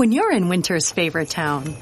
when 0.00 0.12
you're 0.12 0.32
in 0.32 0.48
winter's 0.48 0.90
favorite 0.90 1.28
town. 1.28 1.76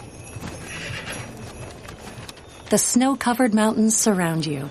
The 2.69 2.77
snow-covered 2.77 3.55
mountains 3.55 3.97
surround 3.97 4.45
you. 4.45 4.71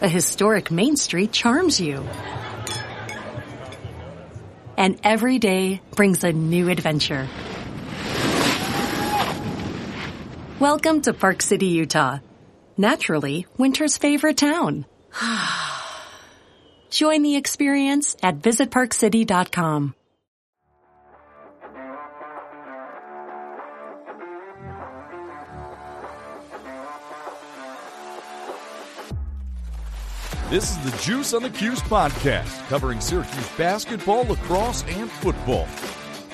A 0.00 0.08
historic 0.08 0.70
Main 0.70 0.96
Street 0.96 1.32
charms 1.32 1.80
you. 1.80 2.06
And 4.76 5.00
every 5.02 5.40
day 5.40 5.82
brings 5.96 6.22
a 6.22 6.32
new 6.32 6.68
adventure. 6.68 7.26
Welcome 10.60 11.00
to 11.00 11.12
Park 11.12 11.42
City, 11.42 11.66
Utah. 11.66 12.20
Naturally, 12.76 13.46
winter's 13.56 13.98
favorite 13.98 14.36
town. 14.36 14.86
Join 16.90 17.22
the 17.22 17.34
experience 17.34 18.16
at 18.22 18.38
visitparkcity.com. 18.38 19.96
This 30.50 30.70
is 30.70 30.90
the 30.90 30.96
Juice 31.02 31.34
on 31.34 31.42
the 31.42 31.50
Cuse 31.50 31.82
podcast, 31.82 32.66
covering 32.68 33.02
Syracuse 33.02 33.50
basketball, 33.58 34.24
lacrosse, 34.24 34.82
and 34.84 35.10
football. 35.10 35.68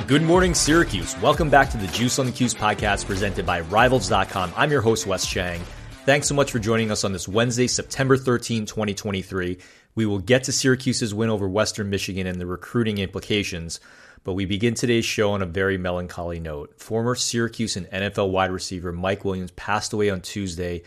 Good 0.06 0.23
morning, 0.23 0.54
Syracuse. 0.54 1.20
Welcome 1.20 1.50
back 1.50 1.68
to 1.70 1.77
the 1.77 1.88
Juice 1.88 2.20
on 2.20 2.27
the 2.27 2.30
Cuse 2.30 2.54
podcast 2.54 3.06
presented 3.06 3.45
by 3.45 3.62
Rivals.com. 3.62 4.52
I'm 4.56 4.70
your 4.70 4.82
host, 4.82 5.09
Wes 5.09 5.27
Cheng. 5.27 5.60
Thanks 6.04 6.28
so 6.28 6.34
much 6.37 6.52
for 6.52 6.60
joining 6.60 6.92
us 6.92 7.02
on 7.02 7.12
this 7.12 7.27
Wednesday, 7.27 7.66
September 7.66 8.16
13, 8.16 8.66
2023. 8.66 9.59
We 9.96 10.06
will 10.06 10.20
get 10.20 10.45
to 10.45 10.52
Syracuse's 10.52 11.12
win 11.12 11.28
over 11.28 11.48
Western 11.48 11.90
Michigan 11.90 12.28
and 12.28 12.40
the 12.40 12.46
recruiting 12.46 12.98
implications, 12.98 13.80
but 14.23 14.34
we 14.34 14.45
begin 14.45 14.74
today's 14.74 15.04
show 15.04 15.32
on 15.32 15.42
a 15.42 15.46
very 15.46 15.76
melancholy 15.76 16.38
note. 16.38 16.78
Former 16.78 17.16
Syracuse 17.16 17.76
and 17.76 17.90
NFL 17.90 18.30
wide 18.30 18.52
receiver 18.52 18.93
Mike 18.93 19.24
Williams 19.24 19.51
passed 19.51 19.93
away 19.93 20.09
on 20.09 20.21
Tuesday 20.21 20.84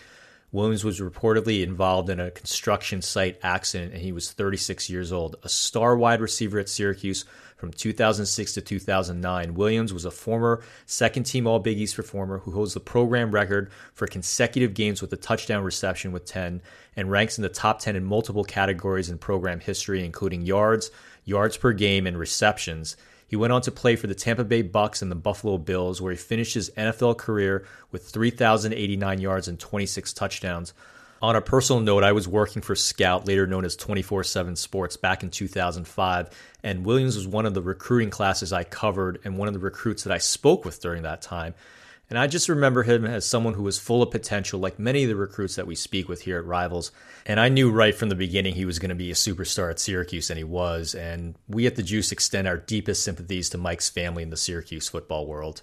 Williams 0.57 0.83
was 0.83 0.99
reportedly 0.99 1.61
involved 1.61 2.09
in 2.09 2.19
a 2.19 2.31
construction 2.31 2.99
site 2.99 3.37
accident 3.43 3.93
and 3.93 4.01
he 4.01 4.11
was 4.11 4.31
36 4.31 4.89
years 4.89 5.11
old. 5.11 5.35
A 5.43 5.49
star 5.49 5.95
wide 5.95 6.19
receiver 6.19 6.57
at 6.57 6.67
Syracuse 6.67 7.25
from 7.57 7.71
2006 7.71 8.53
to 8.55 8.61
2009, 8.61 9.53
Williams 9.53 9.93
was 9.93 10.03
a 10.03 10.09
former 10.09 10.63
second 10.87 11.25
team 11.25 11.45
All 11.45 11.59
Big 11.59 11.77
East 11.77 11.95
performer 11.95 12.39
who 12.39 12.49
holds 12.49 12.73
the 12.73 12.79
program 12.79 13.29
record 13.29 13.69
for 13.93 14.07
consecutive 14.07 14.73
games 14.73 14.99
with 14.99 15.13
a 15.13 15.17
touchdown 15.17 15.63
reception 15.63 16.11
with 16.11 16.25
10 16.25 16.63
and 16.95 17.11
ranks 17.11 17.37
in 17.37 17.43
the 17.43 17.49
top 17.49 17.77
10 17.77 17.95
in 17.95 18.03
multiple 18.03 18.43
categories 18.43 19.11
in 19.11 19.19
program 19.19 19.59
history, 19.59 20.03
including 20.03 20.41
yards, 20.41 20.89
yards 21.23 21.55
per 21.55 21.71
game, 21.71 22.07
and 22.07 22.17
receptions. 22.17 22.97
He 23.27 23.35
went 23.35 23.53
on 23.53 23.61
to 23.63 23.71
play 23.71 23.95
for 23.95 24.07
the 24.07 24.15
Tampa 24.15 24.45
Bay 24.45 24.63
Bucs 24.63 25.01
and 25.01 25.11
the 25.11 25.15
Buffalo 25.15 25.57
Bills, 25.57 26.01
where 26.01 26.11
he 26.11 26.17
finished 26.17 26.53
his 26.53 26.69
NFL 26.71 27.17
career 27.17 27.65
with 27.91 28.07
3,089 28.07 29.19
yards 29.19 29.47
and 29.47 29.59
26 29.59 30.13
touchdowns. 30.13 30.73
On 31.21 31.35
a 31.35 31.41
personal 31.41 31.81
note, 31.81 32.03
I 32.03 32.11
was 32.11 32.27
working 32.27 32.61
for 32.61 32.75
Scout, 32.75 33.27
later 33.27 33.47
known 33.47 33.65
as 33.65 33.75
24 33.75 34.23
7 34.23 34.55
Sports, 34.55 34.97
back 34.97 35.23
in 35.23 35.31
2005, 35.31 36.29
and 36.63 36.85
Williams 36.85 37.15
was 37.15 37.27
one 37.27 37.45
of 37.45 37.53
the 37.53 37.61
recruiting 37.61 38.11
classes 38.11 38.53
I 38.53 38.63
covered 38.63 39.19
and 39.23 39.37
one 39.37 39.47
of 39.47 39.53
the 39.53 39.59
recruits 39.59 40.03
that 40.03 40.13
I 40.13 40.19
spoke 40.19 40.63
with 40.63 40.79
during 40.79 41.03
that 41.03 41.21
time. 41.21 41.55
And 42.09 42.17
I 42.17 42.27
just 42.27 42.47
remember 42.47 42.83
him 42.83 43.05
as 43.05 43.27
someone 43.27 43.55
who 43.55 43.63
was 43.63 43.79
full 43.79 44.01
of 44.01 44.11
potential, 44.11 44.59
like 44.61 44.79
many 44.79 45.03
of 45.03 45.09
the 45.09 45.15
recruits 45.15 45.55
that 45.55 45.67
we 45.67 45.75
speak 45.75 46.07
with 46.07 46.21
here 46.21 46.37
at 46.37 46.45
Rivals. 46.45 46.91
And 47.25 47.37
I 47.37 47.49
knew 47.49 47.69
right 47.69 47.93
from 47.93 48.07
the 48.07 48.15
beginning 48.15 48.55
he 48.55 48.63
was 48.63 48.79
going 48.79 48.89
to 48.89 48.95
be 48.95 49.11
a 49.11 49.15
superstar 49.15 49.69
at 49.69 49.79
Syracuse, 49.79 50.29
and 50.29 50.37
he 50.37 50.45
was. 50.45 50.95
And 50.95 51.35
we 51.49 51.67
at 51.67 51.75
the 51.75 51.83
Juice 51.83 52.13
extend 52.13 52.47
our 52.47 52.57
deepest 52.57 53.03
sympathies 53.03 53.49
to 53.49 53.57
Mike's 53.57 53.89
family 53.89 54.23
in 54.23 54.29
the 54.29 54.37
Syracuse 54.37 54.87
football 54.87 55.27
world. 55.27 55.61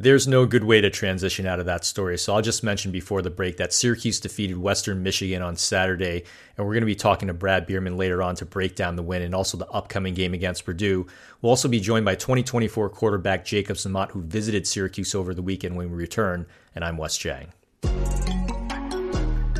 There's 0.00 0.26
no 0.26 0.46
good 0.46 0.64
way 0.64 0.80
to 0.80 0.88
transition 0.88 1.44
out 1.44 1.60
of 1.60 1.66
that 1.66 1.84
story, 1.84 2.16
so 2.16 2.34
I'll 2.34 2.40
just 2.40 2.64
mention 2.64 2.90
before 2.90 3.20
the 3.20 3.28
break 3.28 3.58
that 3.58 3.70
Syracuse 3.70 4.18
defeated 4.18 4.56
Western 4.56 5.02
Michigan 5.02 5.42
on 5.42 5.56
Saturday, 5.56 6.24
and 6.56 6.66
we're 6.66 6.72
going 6.72 6.80
to 6.80 6.86
be 6.86 6.94
talking 6.94 7.28
to 7.28 7.34
Brad 7.34 7.66
Bierman 7.66 7.98
later 7.98 8.22
on 8.22 8.34
to 8.36 8.46
break 8.46 8.74
down 8.76 8.96
the 8.96 9.02
win 9.02 9.20
and 9.20 9.34
also 9.34 9.58
the 9.58 9.68
upcoming 9.68 10.14
game 10.14 10.32
against 10.32 10.64
Purdue. 10.64 11.06
We'll 11.42 11.50
also 11.50 11.68
be 11.68 11.80
joined 11.80 12.06
by 12.06 12.14
2024 12.14 12.88
quarterback 12.88 13.44
Jacob 13.44 13.76
Zamot, 13.76 14.12
who 14.12 14.22
visited 14.22 14.66
Syracuse 14.66 15.14
over 15.14 15.34
the 15.34 15.42
weekend 15.42 15.76
when 15.76 15.90
we 15.90 15.96
return, 15.98 16.46
and 16.74 16.82
I'm 16.82 16.96
Wes 16.96 17.18
Cheng. 17.18 17.48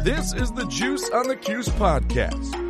This 0.02 0.32
is 0.32 0.50
the 0.52 0.66
Juice 0.70 1.10
on 1.10 1.28
the 1.28 1.36
Cuse 1.36 1.68
podcast. 1.68 2.69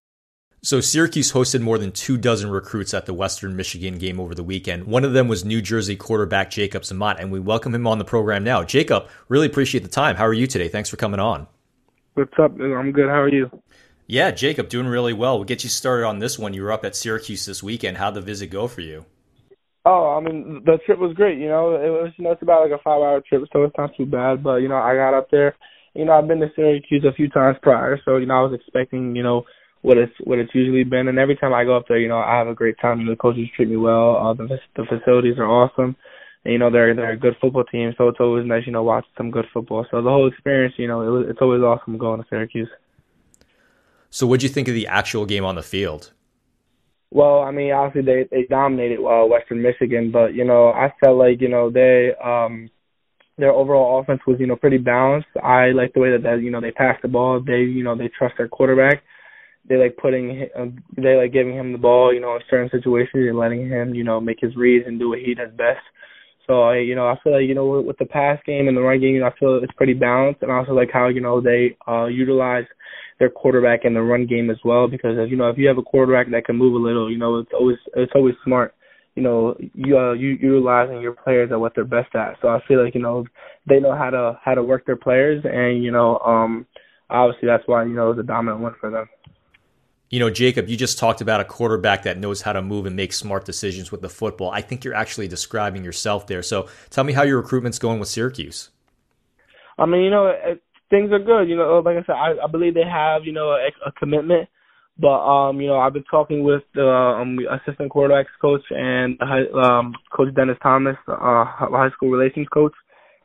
So 0.63 0.79
Syracuse 0.79 1.31
hosted 1.31 1.61
more 1.61 1.79
than 1.79 1.91
two 1.91 2.19
dozen 2.19 2.51
recruits 2.51 2.93
at 2.93 3.07
the 3.07 3.15
Western 3.15 3.55
Michigan 3.55 3.97
game 3.97 4.19
over 4.19 4.35
the 4.35 4.43
weekend. 4.43 4.83
One 4.83 5.03
of 5.03 5.11
them 5.11 5.27
was 5.27 5.43
New 5.43 5.59
Jersey 5.59 5.95
quarterback 5.95 6.51
Jacob 6.51 6.83
Zamot, 6.83 7.19
and 7.19 7.31
we 7.31 7.39
welcome 7.39 7.73
him 7.73 7.87
on 7.87 7.97
the 7.97 8.05
program 8.05 8.43
now. 8.43 8.63
Jacob, 8.63 9.07
really 9.27 9.47
appreciate 9.47 9.81
the 9.81 9.89
time. 9.89 10.17
How 10.17 10.27
are 10.27 10.33
you 10.33 10.45
today? 10.45 10.67
Thanks 10.67 10.87
for 10.87 10.97
coming 10.97 11.19
on. 11.19 11.47
What's 12.13 12.37
up? 12.37 12.51
I'm 12.61 12.91
good. 12.91 13.09
How 13.09 13.21
are 13.21 13.27
you? 13.27 13.49
Yeah, 14.05 14.29
Jacob, 14.29 14.69
doing 14.69 14.85
really 14.85 15.13
well. 15.13 15.39
We'll 15.39 15.45
get 15.45 15.63
you 15.63 15.69
started 15.71 16.05
on 16.05 16.19
this 16.19 16.37
one. 16.37 16.53
You 16.53 16.61
were 16.61 16.71
up 16.71 16.85
at 16.85 16.95
Syracuse 16.95 17.43
this 17.43 17.63
weekend. 17.63 17.97
How'd 17.97 18.13
the 18.13 18.21
visit 18.21 18.51
go 18.51 18.67
for 18.67 18.81
you? 18.81 19.05
Oh, 19.83 20.15
I 20.15 20.19
mean, 20.19 20.61
the 20.63 20.77
trip 20.85 20.99
was 20.99 21.15
great. 21.15 21.39
You 21.39 21.47
know, 21.47 21.73
it 21.73 21.89
was 21.89 22.11
you 22.17 22.23
know 22.23 22.33
it's 22.33 22.41
about 22.43 22.69
like 22.69 22.79
a 22.79 22.83
five 22.83 23.01
hour 23.01 23.19
trip, 23.27 23.41
so 23.51 23.63
it's 23.63 23.77
not 23.79 23.97
too 23.97 24.05
bad. 24.05 24.43
But 24.43 24.57
you 24.57 24.69
know, 24.69 24.77
I 24.77 24.93
got 24.93 25.15
up 25.15 25.31
there. 25.31 25.55
You 25.95 26.05
know, 26.05 26.11
I've 26.11 26.27
been 26.27 26.39
to 26.39 26.51
Syracuse 26.55 27.03
a 27.03 27.13
few 27.13 27.29
times 27.29 27.57
prior, 27.63 27.99
so 28.05 28.17
you 28.17 28.27
know, 28.27 28.35
I 28.35 28.43
was 28.43 28.53
expecting 28.53 29.15
you 29.15 29.23
know 29.23 29.43
what 29.81 29.97
it's 29.97 30.13
what 30.23 30.39
it's 30.39 30.53
usually 30.53 30.83
been. 30.83 31.07
And 31.07 31.19
every 31.19 31.35
time 31.35 31.53
I 31.53 31.63
go 31.63 31.75
up 31.75 31.85
there, 31.87 31.99
you 31.99 32.07
know, 32.07 32.19
I 32.19 32.37
have 32.37 32.47
a 32.47 32.53
great 32.53 32.75
time. 32.79 32.99
You 32.99 33.05
know, 33.05 33.11
the 33.11 33.17
coaches 33.17 33.47
treat 33.55 33.69
me 33.69 33.77
well. 33.77 34.17
Uh, 34.17 34.33
the 34.33 34.59
the 34.75 34.85
facilities 34.85 35.37
are 35.37 35.47
awesome. 35.47 35.95
And, 36.43 36.53
you 36.53 36.59
know, 36.59 36.71
they're 36.71 36.95
they're 36.95 37.11
a 37.11 37.17
good 37.17 37.35
football 37.41 37.63
team, 37.65 37.93
so 37.97 38.07
it's 38.07 38.19
always 38.19 38.45
nice, 38.45 38.63
you 38.65 38.71
know, 38.71 38.83
watching 38.83 39.11
some 39.17 39.31
good 39.31 39.45
football. 39.53 39.85
So 39.91 40.01
the 40.01 40.09
whole 40.09 40.27
experience, 40.27 40.73
you 40.77 40.87
know, 40.87 41.01
it 41.01 41.09
was, 41.09 41.25
it's 41.29 41.41
always 41.41 41.61
awesome 41.61 41.97
going 41.97 42.21
to 42.21 42.27
Syracuse. 42.29 42.69
So, 44.09 44.27
what'd 44.27 44.43
you 44.43 44.49
think 44.49 44.67
of 44.67 44.73
the 44.73 44.87
actual 44.87 45.25
game 45.25 45.45
on 45.45 45.55
the 45.55 45.63
field? 45.63 46.11
Well, 47.11 47.41
I 47.41 47.51
mean, 47.51 47.71
obviously 47.73 48.01
they 48.01 48.27
they 48.31 48.47
dominated 48.47 48.99
uh, 48.99 49.25
Western 49.25 49.61
Michigan, 49.61 50.11
but 50.11 50.33
you 50.33 50.45
know, 50.45 50.69
I 50.69 50.93
felt 50.99 51.17
like 51.17 51.41
you 51.41 51.49
know 51.49 51.69
they 51.69 52.11
um 52.23 52.69
their 53.37 53.51
overall 53.51 53.99
offense 53.99 54.21
was 54.27 54.39
you 54.39 54.47
know 54.47 54.55
pretty 54.55 54.77
balanced. 54.77 55.29
I 55.43 55.71
like 55.71 55.93
the 55.93 55.99
way 55.99 56.11
that, 56.11 56.23
that 56.23 56.41
you 56.41 56.51
know 56.51 56.61
they 56.61 56.71
passed 56.71 57.01
the 57.01 57.07
ball. 57.07 57.41
They 57.45 57.61
you 57.61 57.83
know 57.83 57.95
they 57.95 58.09
trust 58.09 58.35
their 58.37 58.47
quarterback 58.47 59.03
they 59.67 59.77
like 59.77 59.97
putting 59.97 60.47
uh, 60.57 60.65
they 60.97 61.15
like 61.15 61.33
giving 61.33 61.53
him 61.55 61.71
the 61.71 61.77
ball, 61.77 62.13
you 62.13 62.19
know, 62.19 62.35
in 62.35 62.41
certain 62.49 62.69
situations 62.69 63.27
and 63.27 63.37
letting 63.37 63.67
him, 63.67 63.93
you 63.93 64.03
know, 64.03 64.19
make 64.19 64.39
his 64.39 64.55
reads 64.55 64.85
and 64.87 64.99
do 64.99 65.09
what 65.09 65.19
he 65.19 65.33
does 65.33 65.51
best. 65.51 65.81
So 66.47 66.63
I, 66.63 66.77
you 66.79 66.95
know, 66.95 67.07
I 67.07 67.15
feel 67.23 67.33
like 67.33 67.47
you 67.47 67.55
know 67.55 67.81
with 67.81 67.97
the 67.97 68.05
pass 68.05 68.39
game 68.45 68.67
and 68.67 68.75
the 68.75 68.81
run 68.81 68.99
game, 68.99 69.15
you 69.15 69.21
know, 69.21 69.27
I 69.27 69.39
feel 69.39 69.59
it's 69.63 69.73
pretty 69.73 69.93
balanced, 69.93 70.41
and 70.41 70.51
I 70.51 70.55
also 70.55 70.73
like 70.73 70.89
how 70.91 71.07
you 71.07 71.21
know 71.21 71.39
they 71.39 71.77
uh 71.87 72.05
utilize 72.05 72.65
their 73.19 73.29
quarterback 73.29 73.85
in 73.85 73.93
the 73.93 74.01
run 74.01 74.25
game 74.25 74.49
as 74.49 74.57
well. 74.65 74.87
Because 74.87 75.17
you 75.29 75.37
know, 75.37 75.49
if 75.49 75.57
you 75.57 75.67
have 75.67 75.77
a 75.77 75.83
quarterback 75.83 76.29
that 76.31 76.45
can 76.45 76.57
move 76.57 76.73
a 76.73 76.83
little, 76.83 77.11
you 77.11 77.17
know, 77.17 77.37
it's 77.39 77.51
always 77.53 77.77
it's 77.95 78.11
always 78.15 78.35
smart. 78.43 78.73
You 79.15 79.23
know, 79.23 79.55
you 79.75 79.97
uh, 79.97 80.13
you 80.13 80.29
utilizing 80.41 81.01
your 81.01 81.13
players 81.13 81.51
at 81.51 81.59
what 81.59 81.73
they're 81.75 81.85
best 81.85 82.15
at. 82.15 82.35
So 82.41 82.47
I 82.47 82.59
feel 82.67 82.83
like 82.83 82.95
you 82.95 83.01
know 83.01 83.25
they 83.69 83.79
know 83.79 83.95
how 83.95 84.09
to 84.09 84.39
how 84.43 84.55
to 84.55 84.63
work 84.63 84.85
their 84.85 84.95
players, 84.95 85.43
and 85.45 85.83
you 85.83 85.91
know, 85.91 86.17
um, 86.19 86.65
obviously 87.09 87.47
that's 87.47 87.67
why 87.67 87.83
you 87.83 87.93
know 87.93 88.07
it 88.07 88.15
was 88.15 88.23
a 88.25 88.27
dominant 88.27 88.61
one 88.61 88.75
for 88.79 88.89
them. 88.89 89.07
You 90.11 90.19
know, 90.19 90.29
Jacob, 90.29 90.67
you 90.67 90.75
just 90.75 90.99
talked 90.99 91.21
about 91.21 91.39
a 91.39 91.45
quarterback 91.45 92.03
that 92.03 92.19
knows 92.19 92.41
how 92.41 92.51
to 92.51 92.61
move 92.61 92.85
and 92.85 92.97
make 92.97 93.13
smart 93.13 93.45
decisions 93.45 93.93
with 93.93 94.01
the 94.01 94.09
football. 94.09 94.51
I 94.51 94.59
think 94.59 94.83
you're 94.83 94.93
actually 94.93 95.29
describing 95.29 95.85
yourself 95.85 96.27
there. 96.27 96.43
So 96.43 96.67
tell 96.89 97.05
me 97.05 97.13
how 97.13 97.23
your 97.23 97.37
recruitment's 97.37 97.79
going 97.79 97.97
with 97.97 98.09
Syracuse. 98.09 98.71
I 99.79 99.85
mean, 99.85 100.01
you 100.01 100.09
know, 100.09 100.29
things 100.89 101.13
are 101.13 101.19
good. 101.19 101.47
You 101.47 101.55
know, 101.55 101.79
like 101.79 101.95
I 101.95 102.03
said, 102.05 102.15
I, 102.15 102.33
I 102.43 102.47
believe 102.51 102.73
they 102.73 102.83
have, 102.83 103.23
you 103.23 103.31
know, 103.31 103.51
a, 103.51 103.69
a 103.85 103.91
commitment. 103.93 104.49
But 104.99 105.23
um, 105.25 105.61
you 105.61 105.67
know, 105.67 105.77
I've 105.77 105.93
been 105.93 106.03
talking 106.11 106.43
with 106.43 106.63
the 106.75 106.85
um, 106.85 107.39
assistant 107.49 107.89
quarterbacks 107.91 108.25
coach 108.41 108.61
and 108.69 109.17
um, 109.55 109.95
Coach 110.11 110.35
Dennis 110.35 110.57
Thomas, 110.61 110.97
uh, 111.07 111.45
high 111.45 111.89
school 111.93 112.09
relations 112.11 112.47
coach. 112.53 112.73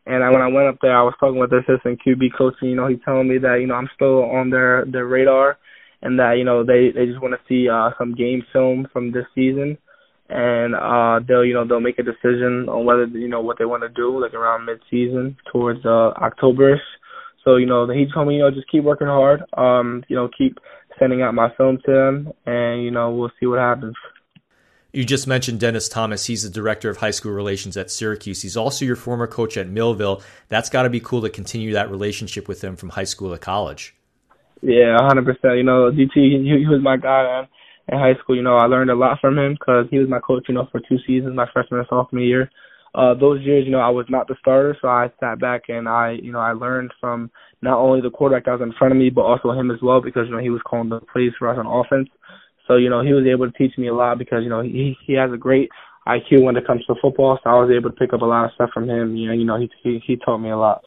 And 0.06 0.22
I, 0.22 0.30
when 0.30 0.40
I 0.40 0.46
went 0.46 0.68
up 0.68 0.78
there, 0.80 0.96
I 0.96 1.02
was 1.02 1.14
talking 1.18 1.40
with 1.40 1.50
the 1.50 1.58
assistant 1.58 2.00
QB 2.06 2.38
coach, 2.38 2.54
and 2.60 2.70
you 2.70 2.76
know, 2.76 2.86
he's 2.86 3.00
telling 3.04 3.26
me 3.28 3.38
that 3.38 3.56
you 3.60 3.66
know 3.66 3.74
I'm 3.74 3.90
still 3.94 4.22
on 4.22 4.50
their 4.50 4.84
their 4.86 5.06
radar 5.06 5.58
and 6.06 6.20
that 6.20 6.34
you 6.38 6.44
know 6.44 6.64
they 6.64 6.92
they 6.94 7.04
just 7.06 7.20
want 7.20 7.34
to 7.34 7.40
see 7.48 7.68
uh, 7.68 7.90
some 7.98 8.14
game 8.14 8.42
film 8.52 8.86
from 8.92 9.10
this 9.10 9.26
season, 9.34 9.76
and 10.28 10.74
uh, 10.76 11.18
they'll 11.26 11.44
you 11.44 11.52
know 11.52 11.66
they'll 11.66 11.80
make 11.80 11.98
a 11.98 12.04
decision 12.04 12.68
on 12.68 12.84
whether 12.84 13.06
you 13.06 13.28
know 13.28 13.40
what 13.40 13.58
they 13.58 13.64
want 13.64 13.82
to 13.82 13.88
do 13.88 14.20
like 14.22 14.32
around 14.32 14.64
mid 14.64 14.80
season 14.88 15.36
towards 15.52 15.84
uh, 15.84 16.14
Octoberish. 16.16 16.86
So 17.44 17.56
you 17.56 17.66
know 17.66 17.88
he 17.90 18.06
told 18.14 18.28
me 18.28 18.36
you 18.36 18.42
know 18.42 18.52
just 18.52 18.70
keep 18.70 18.84
working 18.84 19.08
hard, 19.08 19.42
um, 19.56 20.04
you 20.08 20.14
know 20.14 20.30
keep 20.38 20.58
sending 20.98 21.22
out 21.22 21.34
my 21.34 21.52
film 21.56 21.78
to 21.84 21.92
them, 21.92 22.32
and 22.46 22.84
you 22.84 22.92
know 22.92 23.10
we'll 23.10 23.32
see 23.40 23.46
what 23.46 23.58
happens. 23.58 23.96
You 24.92 25.04
just 25.04 25.26
mentioned 25.26 25.60
Dennis 25.60 25.88
Thomas. 25.88 26.24
He's 26.24 26.44
the 26.44 26.48
director 26.48 26.88
of 26.88 26.98
high 26.98 27.10
school 27.10 27.32
relations 27.32 27.76
at 27.76 27.90
Syracuse. 27.90 28.40
He's 28.40 28.56
also 28.56 28.84
your 28.84 28.96
former 28.96 29.26
coach 29.26 29.56
at 29.58 29.68
Millville. 29.68 30.22
That's 30.48 30.70
got 30.70 30.84
to 30.84 30.88
be 30.90 31.00
cool 31.00 31.20
to 31.22 31.28
continue 31.28 31.72
that 31.74 31.90
relationship 31.90 32.48
with 32.48 32.64
him 32.64 32.76
from 32.76 32.90
high 32.90 33.04
school 33.04 33.30
to 33.30 33.38
college. 33.38 33.94
Yeah, 34.66 34.98
100%. 34.98 35.56
You 35.56 35.62
know, 35.62 35.90
DT, 35.92 36.14
he, 36.14 36.56
he 36.58 36.66
was 36.66 36.82
my 36.82 36.96
guy 36.96 37.22
man. 37.22 37.48
in 37.88 37.98
high 37.98 38.20
school. 38.22 38.36
You 38.36 38.42
know, 38.42 38.56
I 38.56 38.66
learned 38.66 38.90
a 38.90 38.96
lot 38.96 39.18
from 39.20 39.38
him 39.38 39.54
because 39.54 39.86
he 39.90 39.98
was 39.98 40.08
my 40.08 40.18
coach, 40.18 40.46
you 40.48 40.54
know, 40.54 40.68
for 40.72 40.80
two 40.80 40.98
seasons, 41.06 41.36
my 41.36 41.46
freshman 41.52 41.80
and 41.80 41.88
sophomore 41.88 42.22
year. 42.22 42.50
Uh, 42.94 43.14
those 43.14 43.42
years, 43.42 43.64
you 43.66 43.72
know, 43.72 43.80
I 43.80 43.90
was 43.90 44.06
not 44.08 44.26
the 44.26 44.36
starter, 44.40 44.76
so 44.80 44.88
I 44.88 45.10
sat 45.20 45.38
back 45.38 45.64
and 45.68 45.88
I, 45.88 46.16
you 46.22 46.32
know, 46.32 46.40
I 46.40 46.52
learned 46.52 46.92
from 46.98 47.30
not 47.62 47.78
only 47.78 48.00
the 48.00 48.10
quarterback 48.10 48.46
that 48.46 48.58
was 48.58 48.62
in 48.62 48.72
front 48.78 48.92
of 48.92 48.98
me, 48.98 49.10
but 49.10 49.20
also 49.20 49.52
him 49.52 49.70
as 49.70 49.78
well 49.82 50.00
because, 50.00 50.26
you 50.26 50.32
know, 50.34 50.42
he 50.42 50.50
was 50.50 50.62
calling 50.66 50.88
the 50.88 51.00
plays 51.00 51.32
for 51.38 51.48
us 51.48 51.58
on 51.58 51.66
offense. 51.66 52.08
So 52.66 52.76
you 52.76 52.90
know 52.90 53.02
he 53.02 53.12
was 53.12 53.26
able 53.26 53.50
to 53.50 53.56
teach 53.56 53.76
me 53.78 53.88
a 53.88 53.94
lot 53.94 54.18
because 54.18 54.42
you 54.42 54.48
know 54.48 54.62
he 54.62 54.96
he 55.06 55.12
has 55.14 55.30
a 55.32 55.36
great 55.36 55.70
IQ 56.06 56.42
when 56.42 56.56
it 56.56 56.66
comes 56.66 56.84
to 56.86 56.94
football. 57.00 57.38
So 57.42 57.50
I 57.50 57.54
was 57.54 57.70
able 57.70 57.90
to 57.90 57.96
pick 57.96 58.12
up 58.12 58.22
a 58.22 58.24
lot 58.24 58.44
of 58.44 58.52
stuff 58.54 58.70
from 58.74 58.88
him. 58.88 59.16
You 59.16 59.28
know, 59.28 59.34
you 59.34 59.44
know 59.44 59.58
he 59.58 59.70
he, 59.82 60.02
he 60.06 60.16
taught 60.16 60.38
me 60.38 60.50
a 60.50 60.56
lot. 60.56 60.84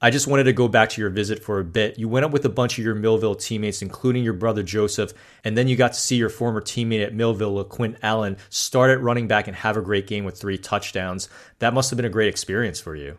I 0.00 0.10
just 0.10 0.28
wanted 0.28 0.44
to 0.44 0.52
go 0.52 0.68
back 0.68 0.90
to 0.90 1.00
your 1.00 1.10
visit 1.10 1.42
for 1.42 1.58
a 1.58 1.64
bit. 1.64 1.98
You 1.98 2.08
went 2.08 2.24
up 2.24 2.30
with 2.30 2.44
a 2.44 2.48
bunch 2.48 2.78
of 2.78 2.84
your 2.84 2.94
Millville 2.94 3.34
teammates, 3.34 3.82
including 3.82 4.22
your 4.22 4.32
brother 4.32 4.62
Joseph, 4.62 5.12
and 5.42 5.58
then 5.58 5.66
you 5.66 5.74
got 5.74 5.92
to 5.94 6.00
see 6.00 6.14
your 6.14 6.28
former 6.28 6.60
teammate 6.60 7.04
at 7.04 7.14
Millville, 7.14 7.64
Quint 7.64 7.96
Allen, 8.00 8.36
start 8.48 8.90
at 8.90 9.02
running 9.02 9.26
back 9.26 9.48
and 9.48 9.56
have 9.56 9.76
a 9.76 9.82
great 9.82 10.06
game 10.06 10.24
with 10.24 10.38
three 10.38 10.56
touchdowns. 10.56 11.28
That 11.58 11.74
must 11.74 11.90
have 11.90 11.96
been 11.96 12.06
a 12.06 12.10
great 12.10 12.28
experience 12.28 12.80
for 12.80 12.94
you. 12.94 13.18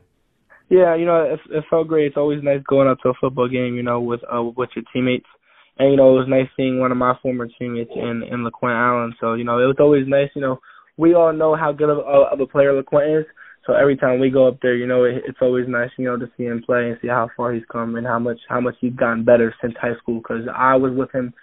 Yeah, 0.69 0.95
you 0.95 1.05
know, 1.05 1.21
it, 1.23 1.39
it 1.49 1.65
felt 1.69 1.89
great. 1.89 2.05
It's 2.05 2.17
always 2.17 2.41
nice 2.43 2.61
going 2.69 2.87
up 2.87 2.99
to 2.99 3.09
a 3.09 3.13
football 3.19 3.49
game, 3.49 3.75
you 3.75 3.83
know, 3.83 3.99
with 3.99 4.21
uh, 4.33 4.43
with 4.43 4.69
your 4.75 4.85
teammates. 4.93 5.25
And 5.79 5.91
you 5.91 5.97
know, 5.97 6.11
it 6.15 6.19
was 6.19 6.27
nice 6.29 6.47
seeing 6.55 6.79
one 6.79 6.91
of 6.91 6.97
my 6.97 7.13
former 7.21 7.47
teammates 7.59 7.91
in 7.93 8.23
in 8.23 8.45
LeQuint 8.45 8.75
Allen. 8.75 9.15
So 9.19 9.33
you 9.33 9.43
know, 9.43 9.57
it 9.59 9.65
was 9.65 9.77
always 9.79 10.07
nice. 10.07 10.29
You 10.35 10.41
know, 10.41 10.59
we 10.95 11.13
all 11.13 11.33
know 11.33 11.55
how 11.55 11.73
good 11.73 11.89
of, 11.89 11.99
of 11.99 12.39
a 12.39 12.45
player 12.45 12.79
LeQuint 12.79 13.21
is. 13.21 13.25
So 13.69 13.75
every 13.75 13.98
time 13.98 14.19
we 14.19 14.31
go 14.31 14.48
up 14.48 14.57
there, 14.63 14.75
you 14.75 14.88
know, 14.88 15.04
it, 15.04 15.21
it's 15.27 15.38
always 15.44 15.68
nice, 15.68 15.92
you 15.95 16.06
know, 16.06 16.18
to 16.18 16.25
see 16.36 16.45
him 16.45 16.63
play 16.66 16.89
and 16.89 16.98
see 17.04 17.07
how 17.07 17.30
far 17.38 17.54
he's 17.54 17.62
come 17.71 17.98
and 17.98 18.07
how 18.07 18.18
much 18.18 18.39
how 18.50 18.60
much 18.60 18.74
he's 18.81 18.94
gotten 18.94 19.24
better 19.24 19.54
since 19.62 19.75
high 19.80 19.95
school. 20.01 20.21
Because 20.21 20.48
I 20.57 20.75
was 20.75 20.92
with 20.98 21.12
him 21.13 21.36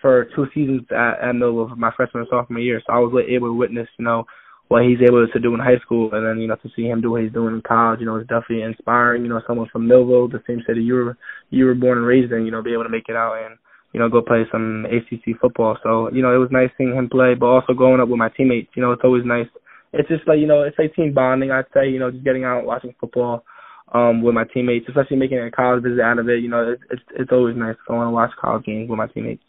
for 0.00 0.24
two 0.34 0.46
seasons 0.54 0.80
at, 0.90 1.20
at 1.20 1.32
Millville 1.34 1.76
my 1.76 1.90
freshman 1.94 2.22
and 2.22 2.28
sophomore 2.30 2.60
year, 2.60 2.80
so 2.86 2.90
I 2.90 3.00
was 3.00 3.12
able 3.28 3.48
to 3.48 3.52
witness, 3.52 3.86
you 3.98 4.04
know, 4.06 4.24
what 4.68 4.84
he's 4.84 5.04
able 5.06 5.28
to 5.28 5.40
do 5.40 5.52
in 5.52 5.60
high 5.60 5.76
school, 5.84 6.08
and 6.14 6.24
then 6.24 6.40
you 6.40 6.48
know 6.48 6.56
to 6.56 6.70
see 6.74 6.84
him 6.84 7.02
do 7.02 7.10
what 7.10 7.22
he's 7.22 7.32
doing 7.32 7.54
in 7.54 7.60
college, 7.60 8.00
you 8.00 8.06
know, 8.06 8.16
it's 8.16 8.28
definitely 8.30 8.62
inspiring. 8.62 9.22
You 9.22 9.28
know, 9.28 9.42
someone 9.46 9.68
from 9.70 9.86
Millville, 9.86 10.28
the 10.28 10.42
same 10.46 10.62
city 10.66 10.80
you 10.80 10.94
were 10.94 11.18
you 11.50 11.66
were 11.66 11.74
born 11.74 11.98
and 11.98 12.06
raised 12.06 12.32
in, 12.32 12.46
you 12.46 12.50
know, 12.50 12.62
be 12.62 12.72
able 12.72 12.84
to 12.84 12.96
make 12.96 13.10
it 13.10 13.16
out 13.16 13.44
and 13.44 13.58
you 13.92 14.00
know, 14.00 14.08
go 14.08 14.22
play 14.22 14.42
some 14.50 14.86
ACC 14.86 15.38
football. 15.40 15.78
So, 15.84 16.10
you 16.10 16.20
know, 16.20 16.34
it 16.34 16.38
was 16.38 16.48
nice 16.50 16.70
seeing 16.76 16.96
him 16.96 17.08
play, 17.08 17.34
but 17.38 17.46
also 17.46 17.74
going 17.74 18.00
up 18.00 18.08
with 18.08 18.18
my 18.18 18.28
teammates. 18.28 18.72
You 18.74 18.82
know, 18.82 18.90
it's 18.90 19.04
always 19.04 19.22
nice. 19.24 19.46
It's 19.94 20.08
just 20.08 20.26
like, 20.28 20.38
you 20.38 20.46
know, 20.46 20.62
it's 20.62 20.78
like 20.78 20.94
team 20.94 21.14
bonding, 21.14 21.50
I'd 21.50 21.64
say, 21.72 21.88
you 21.88 21.98
know, 21.98 22.10
just 22.10 22.24
getting 22.24 22.44
out 22.44 22.64
watching 22.64 22.94
football 23.00 23.44
um 23.92 24.22
with 24.22 24.34
my 24.34 24.44
teammates, 24.44 24.88
especially 24.88 25.16
making 25.16 25.38
a 25.38 25.50
college 25.50 25.82
visit 25.82 26.00
out 26.00 26.18
of 26.18 26.28
it. 26.28 26.42
You 26.42 26.48
know, 26.48 26.72
it's 26.72 26.82
it's, 26.90 27.02
it's 27.16 27.32
always 27.32 27.56
nice 27.56 27.76
to 27.76 27.82
go 27.88 28.00
and 28.00 28.12
watch 28.12 28.30
college 28.40 28.64
games 28.64 28.90
with 28.90 28.98
my 28.98 29.06
teammates. 29.06 29.44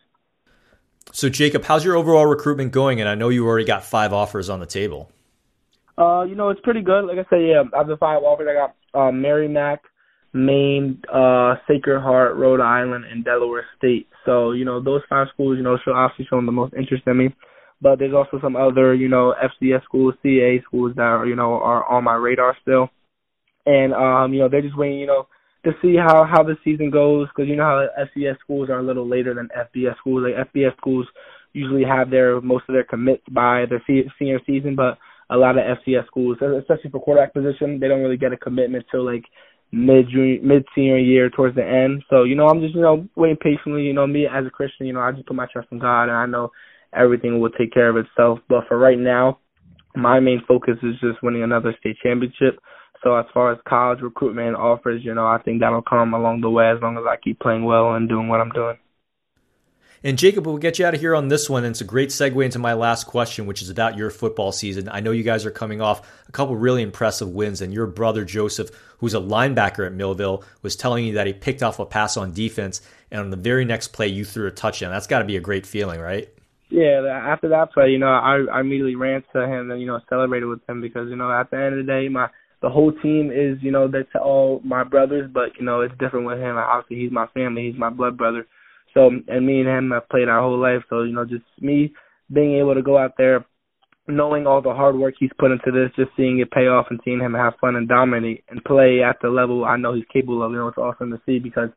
So, 1.11 1.29
Jacob, 1.29 1.63
how's 1.63 1.85
your 1.85 1.95
overall 1.95 2.25
recruitment 2.25 2.71
going? 2.71 2.99
And 2.99 3.07
I 3.07 3.15
know 3.15 3.29
you 3.29 3.45
already 3.47 3.65
got 3.65 3.83
five 3.83 4.11
offers 4.11 4.49
on 4.49 4.59
the 4.59 4.65
table. 4.65 5.11
Uh, 5.97 6.23
you 6.23 6.35
know, 6.35 6.49
it's 6.49 6.59
pretty 6.61 6.81
good. 6.81 7.05
Like 7.05 7.17
I 7.17 7.29
said, 7.29 7.41
yeah, 7.41 7.63
out 7.73 7.83
of 7.83 7.87
the 7.87 7.97
five 7.97 8.21
offers, 8.21 8.47
I 8.49 8.53
got 8.53 8.75
uh, 8.99 9.11
Mack, 9.11 9.83
Maine, 10.33 11.01
uh, 11.13 11.55
Sacred 11.67 12.01
Heart, 12.01 12.35
Rhode 12.35 12.59
Island, 12.59 13.05
and 13.05 13.23
Delaware 13.23 13.65
State. 13.77 14.09
So, 14.25 14.51
you 14.51 14.65
know, 14.65 14.81
those 14.83 15.01
five 15.09 15.27
schools, 15.33 15.57
you 15.57 15.63
know, 15.63 15.77
show 15.85 15.93
obviously 15.93 16.27
showing 16.29 16.45
the 16.45 16.51
most 16.51 16.73
interest 16.73 17.03
in 17.07 17.17
me. 17.17 17.35
But 17.85 17.99
there's 17.99 18.15
also 18.15 18.39
some 18.41 18.55
other, 18.55 18.95
you 18.95 19.07
know, 19.07 19.35
FCS 19.37 19.83
schools, 19.83 20.15
CA 20.23 20.59
schools 20.65 20.93
that 20.95 21.03
are, 21.03 21.27
you 21.27 21.35
know, 21.35 21.61
are 21.61 21.87
on 21.87 22.03
my 22.03 22.15
radar 22.15 22.57
still. 22.63 22.89
And 23.67 23.93
um, 23.93 24.33
you 24.33 24.39
know, 24.39 24.49
they're 24.49 24.63
just 24.63 24.75
waiting, 24.75 24.97
you 24.97 25.05
know, 25.05 25.27
to 25.65 25.71
see 25.83 25.95
how 25.95 26.25
how 26.25 26.41
the 26.41 26.55
season 26.63 26.89
goes 26.89 27.27
because 27.27 27.47
you 27.47 27.55
know 27.55 27.63
how 27.63 27.87
FCS 28.05 28.39
schools 28.39 28.71
are 28.71 28.79
a 28.79 28.83
little 28.83 29.07
later 29.07 29.35
than 29.35 29.49
FBS 29.55 29.97
schools. 29.99 30.23
Like 30.25 30.49
FBS 30.51 30.75
schools 30.77 31.05
usually 31.53 31.83
have 31.83 32.09
their 32.09 32.41
most 32.41 32.63
of 32.67 32.73
their 32.73 32.85
commits 32.85 33.21
by 33.31 33.65
their 33.69 33.83
senior 34.17 34.39
season, 34.47 34.75
but 34.75 34.97
a 35.29 35.37
lot 35.37 35.55
of 35.55 35.77
FCS 35.77 36.07
schools, 36.07 36.37
especially 36.41 36.89
for 36.89 36.99
quarterback 36.99 37.35
position, 37.35 37.79
they 37.79 37.87
don't 37.87 38.01
really 38.01 38.17
get 38.17 38.33
a 38.33 38.37
commitment 38.37 38.85
till 38.89 39.05
like 39.05 39.25
mid 39.71 40.07
mid 40.41 40.65
senior 40.73 40.97
year 40.97 41.29
towards 41.29 41.55
the 41.55 41.63
end. 41.63 42.03
So, 42.09 42.23
you 42.23 42.33
know, 42.33 42.47
I'm 42.47 42.61
just, 42.61 42.73
you 42.73 42.81
know, 42.81 43.07
waiting 43.15 43.37
patiently. 43.37 43.83
You 43.83 43.93
know, 43.93 44.07
me 44.07 44.25
as 44.25 44.43
a 44.43 44.49
Christian, 44.49 44.87
you 44.87 44.93
know, 44.93 45.01
I 45.01 45.11
just 45.11 45.27
put 45.27 45.35
my 45.35 45.45
trust 45.53 45.67
in 45.71 45.77
God 45.77 46.05
and 46.05 46.13
I 46.13 46.25
know 46.25 46.49
everything 46.95 47.39
will 47.39 47.49
take 47.51 47.73
care 47.73 47.89
of 47.89 47.97
itself. 47.97 48.39
But 48.49 48.67
for 48.67 48.77
right 48.77 48.97
now, 48.97 49.39
my 49.95 50.19
main 50.19 50.41
focus 50.47 50.77
is 50.83 50.95
just 50.99 51.21
winning 51.23 51.43
another 51.43 51.75
state 51.79 51.97
championship. 52.03 52.59
So 53.03 53.15
as 53.15 53.25
far 53.33 53.51
as 53.51 53.59
college 53.67 54.01
recruitment 54.01 54.55
offers, 54.55 55.03
you 55.03 55.13
know, 55.13 55.27
I 55.27 55.37
think 55.43 55.61
that'll 55.61 55.83
come 55.83 56.13
along 56.13 56.41
the 56.41 56.49
way 56.49 56.69
as 56.69 56.81
long 56.81 56.97
as 56.97 57.03
I 57.07 57.17
keep 57.17 57.39
playing 57.39 57.63
well 57.63 57.93
and 57.93 58.09
doing 58.09 58.27
what 58.27 58.41
I'm 58.41 58.49
doing. 58.49 58.77
And 60.03 60.19
Jacob, 60.19 60.45
we'll 60.45 60.57
get 60.57 60.77
you 60.77 60.85
out 60.85 60.93
of 60.93 60.99
here 60.99 61.15
on 61.15 61.29
this 61.29 61.49
one. 61.49 61.63
And 61.63 61.71
it's 61.71 61.81
a 61.81 61.85
great 61.85 62.09
segue 62.09 62.43
into 62.45 62.59
my 62.59 62.73
last 62.73 63.05
question, 63.05 63.47
which 63.47 63.63
is 63.63 63.69
about 63.69 63.97
your 63.97 64.11
football 64.11 64.51
season. 64.51 64.87
I 64.87 64.99
know 64.99 65.09
you 65.09 65.23
guys 65.23 65.47
are 65.47 65.51
coming 65.51 65.81
off 65.81 66.07
a 66.27 66.31
couple 66.31 66.55
really 66.55 66.83
impressive 66.83 67.29
wins, 67.29 67.59
and 67.61 67.73
your 67.73 67.87
brother 67.87 68.23
Joseph, 68.23 68.69
who's 68.99 69.15
a 69.15 69.19
linebacker 69.19 69.85
at 69.85 69.93
Millville, 69.93 70.43
was 70.61 70.75
telling 70.75 71.05
you 71.05 71.13
that 71.13 71.25
he 71.25 71.33
picked 71.33 71.63
off 71.63 71.79
a 71.79 71.87
pass 71.87 72.17
on 72.17 72.33
defense, 72.33 72.81
and 73.09 73.19
on 73.19 73.29
the 73.31 73.37
very 73.37 73.65
next 73.65 73.89
play, 73.89 74.07
you 74.07 74.25
threw 74.25 74.45
a 74.45 74.51
touchdown. 74.51 74.91
That's 74.91 75.07
got 75.07 75.19
to 75.19 75.25
be 75.25 75.37
a 75.37 75.41
great 75.41 75.65
feeling, 75.65 75.99
right? 75.99 76.29
Yeah, 76.69 77.01
after 77.07 77.49
that 77.49 77.71
play, 77.73 77.89
you 77.89 77.99
know, 77.99 78.07
I, 78.07 78.43
I 78.51 78.61
immediately 78.61 78.95
ran 78.95 79.23
to 79.33 79.43
him 79.43 79.71
and 79.71 79.79
you 79.79 79.87
know 79.87 79.99
celebrated 80.09 80.47
with 80.47 80.67
him 80.67 80.81
because 80.81 81.09
you 81.09 81.15
know 81.15 81.31
at 81.31 81.51
the 81.51 81.57
end 81.57 81.79
of 81.79 81.85
the 81.85 81.91
day, 81.91 82.09
my 82.09 82.27
the 82.61 82.69
whole 82.69 82.91
team 82.91 83.31
is 83.31 83.57
you 83.61 83.71
know 83.71 83.87
that's 83.87 84.09
all 84.19 84.61
my 84.63 84.83
brothers, 84.83 85.29
but 85.31 85.49
you 85.59 85.65
know 85.65 85.81
it's 85.81 85.93
different 85.99 86.25
with 86.25 86.39
him. 86.39 86.57
Obviously, 86.57 87.03
he's 87.03 87.11
my 87.11 87.27
family, 87.27 87.69
he's 87.69 87.79
my 87.79 87.89
blood 87.89 88.17
brother. 88.17 88.47
So, 88.95 89.11
and 89.27 89.45
me 89.45 89.59
and 89.59 89.69
him 89.69 89.91
have 89.91 90.09
played 90.09 90.29
our 90.29 90.41
whole 90.41 90.59
life. 90.59 90.81
So, 90.89 91.03
you 91.03 91.13
know, 91.13 91.25
just 91.25 91.43
me 91.59 91.93
being 92.33 92.55
able 92.55 92.73
to 92.73 92.81
go 92.81 92.97
out 92.97 93.13
there, 93.17 93.45
knowing 94.07 94.47
all 94.47 94.61
the 94.61 94.73
hard 94.73 94.95
work 94.95 95.15
he's 95.19 95.31
put 95.37 95.51
into 95.51 95.71
this, 95.71 95.91
just 95.95 96.15
seeing 96.15 96.39
it 96.39 96.49
pay 96.51 96.67
off 96.67 96.87
and 96.89 96.99
seeing 97.03 97.19
him 97.19 97.33
have 97.33 97.53
fun 97.59 97.75
and 97.75 97.89
dominate 97.89 98.43
and 98.49 98.63
play 98.63 99.01
at 99.03 99.17
the 99.21 99.27
level 99.27 99.65
I 99.65 99.77
know 99.77 99.93
he's 99.93 100.05
capable 100.11 100.43
of. 100.43 100.51
You 100.51 100.57
know, 100.59 100.67
it's 100.69 100.77
awesome 100.77 101.11
to 101.11 101.21
see 101.25 101.39
because 101.39 101.69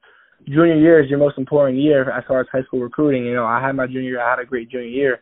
junior 0.47 0.76
year 0.76 1.02
is 1.02 1.11
your 1.11 1.18
most 1.18 1.38
important 1.38 1.78
year 1.78 2.11
as 2.11 2.25
far 2.26 2.40
as 2.40 2.47
high 2.52 2.62
school 2.62 2.80
recruiting. 2.80 3.25
You 3.25 3.35
know, 3.35 3.47
I 3.47 3.61
had 3.61 3.76
my 3.76 3.87
junior 3.87 4.02
year, 4.02 4.21
I 4.21 4.30
had 4.30 4.40
a 4.40 4.47
great 4.47 4.71
junior 4.71 4.88
year. 4.88 5.21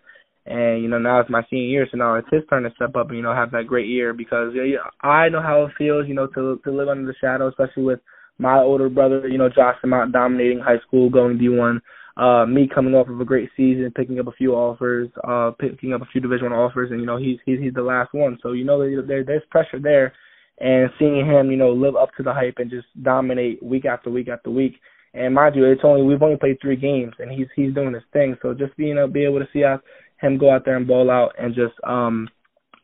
And 0.48 0.80
you 0.80 0.88
know 0.88 1.00
now 1.00 1.18
it's 1.18 1.28
my 1.28 1.42
senior 1.50 1.66
year, 1.66 1.88
so 1.90 1.96
now 1.96 2.14
it's 2.14 2.28
his 2.30 2.42
turn 2.48 2.62
to 2.62 2.70
step 2.76 2.94
up 2.94 3.08
and 3.08 3.16
you 3.16 3.22
know 3.22 3.34
have 3.34 3.50
that 3.50 3.66
great 3.66 3.88
year 3.88 4.14
because 4.14 4.54
you 4.54 4.76
know, 4.76 5.08
I 5.08 5.28
know 5.28 5.42
how 5.42 5.64
it 5.64 5.72
feels, 5.76 6.06
you 6.06 6.14
know, 6.14 6.28
to 6.28 6.60
to 6.62 6.70
live 6.70 6.88
under 6.88 7.04
the 7.04 7.18
shadow, 7.20 7.48
especially 7.48 7.82
with 7.82 7.98
my 8.38 8.58
older 8.58 8.88
brother, 8.88 9.26
you 9.26 9.38
know, 9.38 9.48
Josh 9.48 9.76
Zamot 9.84 10.12
dominating 10.12 10.60
high 10.60 10.78
school, 10.86 11.10
going 11.10 11.38
D1. 11.38 11.80
Uh, 12.16 12.46
me 12.46 12.68
coming 12.72 12.94
off 12.94 13.08
of 13.08 13.20
a 13.20 13.24
great 13.24 13.50
season, 13.56 13.92
picking 13.94 14.18
up 14.18 14.26
a 14.26 14.32
few 14.32 14.52
offers, 14.52 15.10
uh, 15.26 15.50
picking 15.58 15.92
up 15.92 16.00
a 16.00 16.06
few 16.12 16.20
Division 16.20 16.50
One 16.50 16.58
offers, 16.58 16.90
and 16.90 17.00
you 17.00 17.06
know 17.06 17.18
he's 17.18 17.38
he's 17.44 17.58
he's 17.58 17.74
the 17.74 17.82
last 17.82 18.14
one. 18.14 18.38
So 18.42 18.52
you 18.52 18.64
know 18.64 18.78
there 19.02 19.24
there's 19.24 19.42
pressure 19.50 19.80
there, 19.82 20.14
and 20.58 20.90
seeing 20.98 21.26
him 21.26 21.50
you 21.50 21.58
know 21.58 21.72
live 21.72 21.96
up 21.96 22.10
to 22.16 22.22
the 22.22 22.32
hype 22.32 22.54
and 22.58 22.70
just 22.70 22.86
dominate 23.02 23.62
week 23.62 23.84
after 23.84 24.10
week 24.10 24.28
after 24.28 24.50
week. 24.50 24.76
And 25.16 25.34
mind 25.34 25.56
you, 25.56 25.64
it's 25.64 25.82
only 25.84 26.02
we've 26.02 26.22
only 26.22 26.36
played 26.36 26.58
three 26.60 26.76
games, 26.76 27.14
and 27.18 27.30
he's 27.30 27.48
he's 27.56 27.74
doing 27.74 27.94
his 27.94 28.02
thing. 28.12 28.36
So 28.42 28.54
just 28.54 28.76
being 28.76 28.98
able 28.98 29.08
be 29.08 29.24
able 29.24 29.38
to 29.38 29.48
see 29.52 29.64
us, 29.64 29.80
him 30.20 30.38
go 30.38 30.50
out 30.50 30.64
there 30.64 30.76
and 30.76 30.86
ball 30.86 31.10
out, 31.10 31.34
and 31.38 31.54
just 31.54 31.74
um 31.84 32.28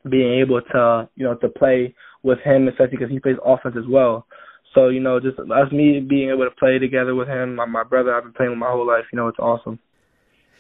being 0.08 0.40
able 0.40 0.60
to 0.60 1.08
you 1.16 1.24
know 1.24 1.34
to 1.36 1.48
play 1.48 1.94
with 2.22 2.38
him, 2.40 2.68
especially 2.68 2.96
because 2.96 3.10
he 3.10 3.20
plays 3.20 3.36
offense 3.44 3.76
as 3.78 3.86
well. 3.88 4.26
So 4.74 4.88
you 4.88 5.00
know, 5.00 5.20
just 5.20 5.38
us 5.38 5.72
me 5.72 6.00
being 6.00 6.30
able 6.30 6.44
to 6.44 6.50
play 6.58 6.78
together 6.78 7.14
with 7.14 7.28
him, 7.28 7.56
my, 7.56 7.66
my 7.66 7.84
brother, 7.84 8.14
I've 8.14 8.24
been 8.24 8.32
playing 8.32 8.52
with 8.52 8.58
my 8.58 8.70
whole 8.70 8.86
life. 8.86 9.04
You 9.12 9.18
know, 9.18 9.28
it's 9.28 9.38
awesome. 9.38 9.78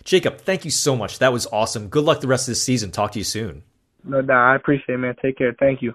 Jacob, 0.04 0.38
thank 0.38 0.64
you 0.64 0.70
so 0.70 0.96
much. 0.96 1.20
That 1.20 1.32
was 1.32 1.46
awesome. 1.52 1.88
Good 1.88 2.04
luck 2.04 2.20
the 2.20 2.26
rest 2.26 2.48
of 2.48 2.52
the 2.52 2.56
season. 2.56 2.90
Talk 2.90 3.12
to 3.12 3.18
you 3.18 3.24
soon. 3.24 3.62
No 4.04 4.20
doubt. 4.20 4.52
I 4.52 4.56
appreciate 4.56 4.96
it, 4.96 4.98
man. 4.98 5.14
Take 5.22 5.38
care. 5.38 5.54
Thank 5.58 5.80
you. 5.80 5.94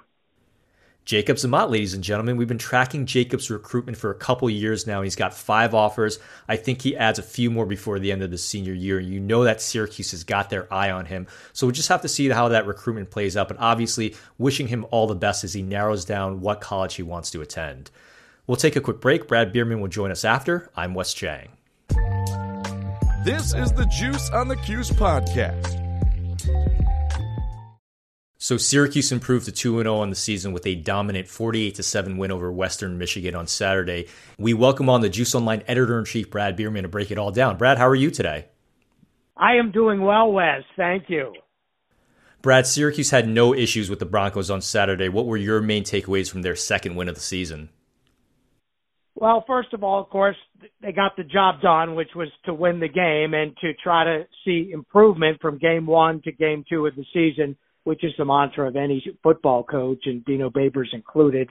Jacob 1.07 1.37
Zamot, 1.37 1.69
ladies 1.69 1.93
and 1.93 2.03
gentlemen. 2.03 2.35
We've 2.35 2.49
been 2.49 2.57
tracking 2.57 3.05
Jacob's 3.05 3.49
recruitment 3.49 3.97
for 3.97 4.11
a 4.11 4.15
couple 4.15 4.49
years 4.49 4.85
now. 4.85 5.01
He's 5.03 5.15
got 5.15 5.33
five 5.33 5.73
offers. 5.73 6.19
I 6.49 6.57
think 6.57 6.81
he 6.81 6.97
adds 6.97 7.17
a 7.17 7.23
few 7.23 7.49
more 7.49 7.65
before 7.65 7.97
the 7.97 8.11
end 8.11 8.23
of 8.23 8.29
the 8.29 8.37
senior 8.37 8.73
year. 8.73 8.99
You 8.99 9.21
know 9.21 9.45
that 9.45 9.61
Syracuse 9.61 10.11
has 10.11 10.25
got 10.25 10.49
their 10.49 10.71
eye 10.71 10.91
on 10.91 11.05
him. 11.05 11.27
So 11.53 11.65
we'll 11.65 11.73
just 11.73 11.87
have 11.87 12.01
to 12.01 12.09
see 12.09 12.27
how 12.27 12.49
that 12.49 12.67
recruitment 12.67 13.09
plays 13.09 13.37
out. 13.37 13.47
But 13.47 13.55
obviously, 13.57 14.17
wishing 14.37 14.67
him 14.67 14.85
all 14.91 15.07
the 15.07 15.15
best 15.15 15.45
as 15.45 15.53
he 15.53 15.61
narrows 15.61 16.03
down 16.03 16.41
what 16.41 16.59
college 16.59 16.95
he 16.95 17.03
wants 17.03 17.31
to 17.31 17.41
attend. 17.41 17.89
We'll 18.45 18.57
take 18.57 18.75
a 18.75 18.81
quick 18.81 18.99
break. 18.99 19.29
Brad 19.29 19.53
Bierman 19.53 19.79
will 19.79 19.87
join 19.87 20.11
us 20.11 20.25
after. 20.25 20.69
I'm 20.75 20.93
Wes 20.93 21.13
Cheng. 21.13 21.47
This 23.23 23.53
is 23.53 23.71
the 23.71 23.87
Juice 23.97 24.29
on 24.31 24.49
the 24.49 24.57
Cuse 24.57 24.91
podcast. 24.91 25.86
So 28.39 28.57
Syracuse 28.57 29.11
improved 29.11 29.45
to 29.45 29.51
2 29.51 29.81
0 29.81 29.95
on 29.95 30.11
the 30.11 30.15
season 30.15 30.53
with 30.53 30.67
a 30.67 30.75
dominant 30.75 31.27
48 31.27 31.83
7 31.83 32.17
win 32.17 32.31
over 32.31 32.51
Western 32.51 32.97
Michigan 32.97 33.33
on 33.33 33.47
Saturday. 33.47 34.07
We 34.37 34.53
welcome 34.53 34.89
on 34.89 35.01
the 35.01 35.09
Juice 35.09 35.33
Online 35.33 35.63
editor 35.67 35.97
in 35.97 36.05
chief, 36.05 36.29
Brad 36.29 36.55
Bierman, 36.55 36.83
to 36.83 36.87
break 36.87 37.09
it 37.09 37.17
all 37.17 37.31
down. 37.31 37.57
Brad, 37.57 37.79
how 37.79 37.87
are 37.87 37.95
you 37.95 38.11
today? 38.11 38.45
I 39.35 39.55
am 39.55 39.71
doing 39.71 40.01
well, 40.01 40.31
Wes. 40.31 40.63
Thank 40.75 41.09
you. 41.09 41.33
Brad, 42.43 42.67
Syracuse 42.67 43.09
had 43.09 43.27
no 43.27 43.55
issues 43.55 43.89
with 43.89 43.97
the 43.97 44.05
Broncos 44.05 44.51
on 44.51 44.61
Saturday. 44.61 45.09
What 45.09 45.25
were 45.25 45.37
your 45.37 45.59
main 45.59 45.83
takeaways 45.83 46.29
from 46.29 46.43
their 46.43 46.55
second 46.55 46.95
win 46.95 47.09
of 47.09 47.15
the 47.15 47.21
season? 47.21 47.69
Well, 49.15 49.43
first 49.47 49.73
of 49.73 49.83
all, 49.83 49.99
of 49.99 50.09
course, 50.09 50.37
they 50.79 50.91
got 50.91 51.15
the 51.17 51.23
job 51.23 51.59
done, 51.61 51.95
which 51.95 52.11
was 52.15 52.27
to 52.45 52.53
win 52.53 52.79
the 52.79 52.87
game 52.87 53.33
and 53.33 53.57
to 53.61 53.73
try 53.83 54.03
to 54.03 54.27
see 54.45 54.69
improvement 54.71 55.41
from 55.41 55.57
game 55.57 55.87
one 55.87 56.21
to 56.21 56.31
game 56.31 56.63
two 56.69 56.85
of 56.85 56.95
the 56.95 57.05
season, 57.11 57.57
which 57.87 58.03
is 58.03 58.11
the 58.17 58.25
mantra 58.25 58.67
of 58.67 58.75
any 58.75 59.01
football 59.23 59.63
coach, 59.63 59.99
and 60.07 60.25
Dino 60.25 60.49
Babers 60.49 60.93
included. 60.93 61.49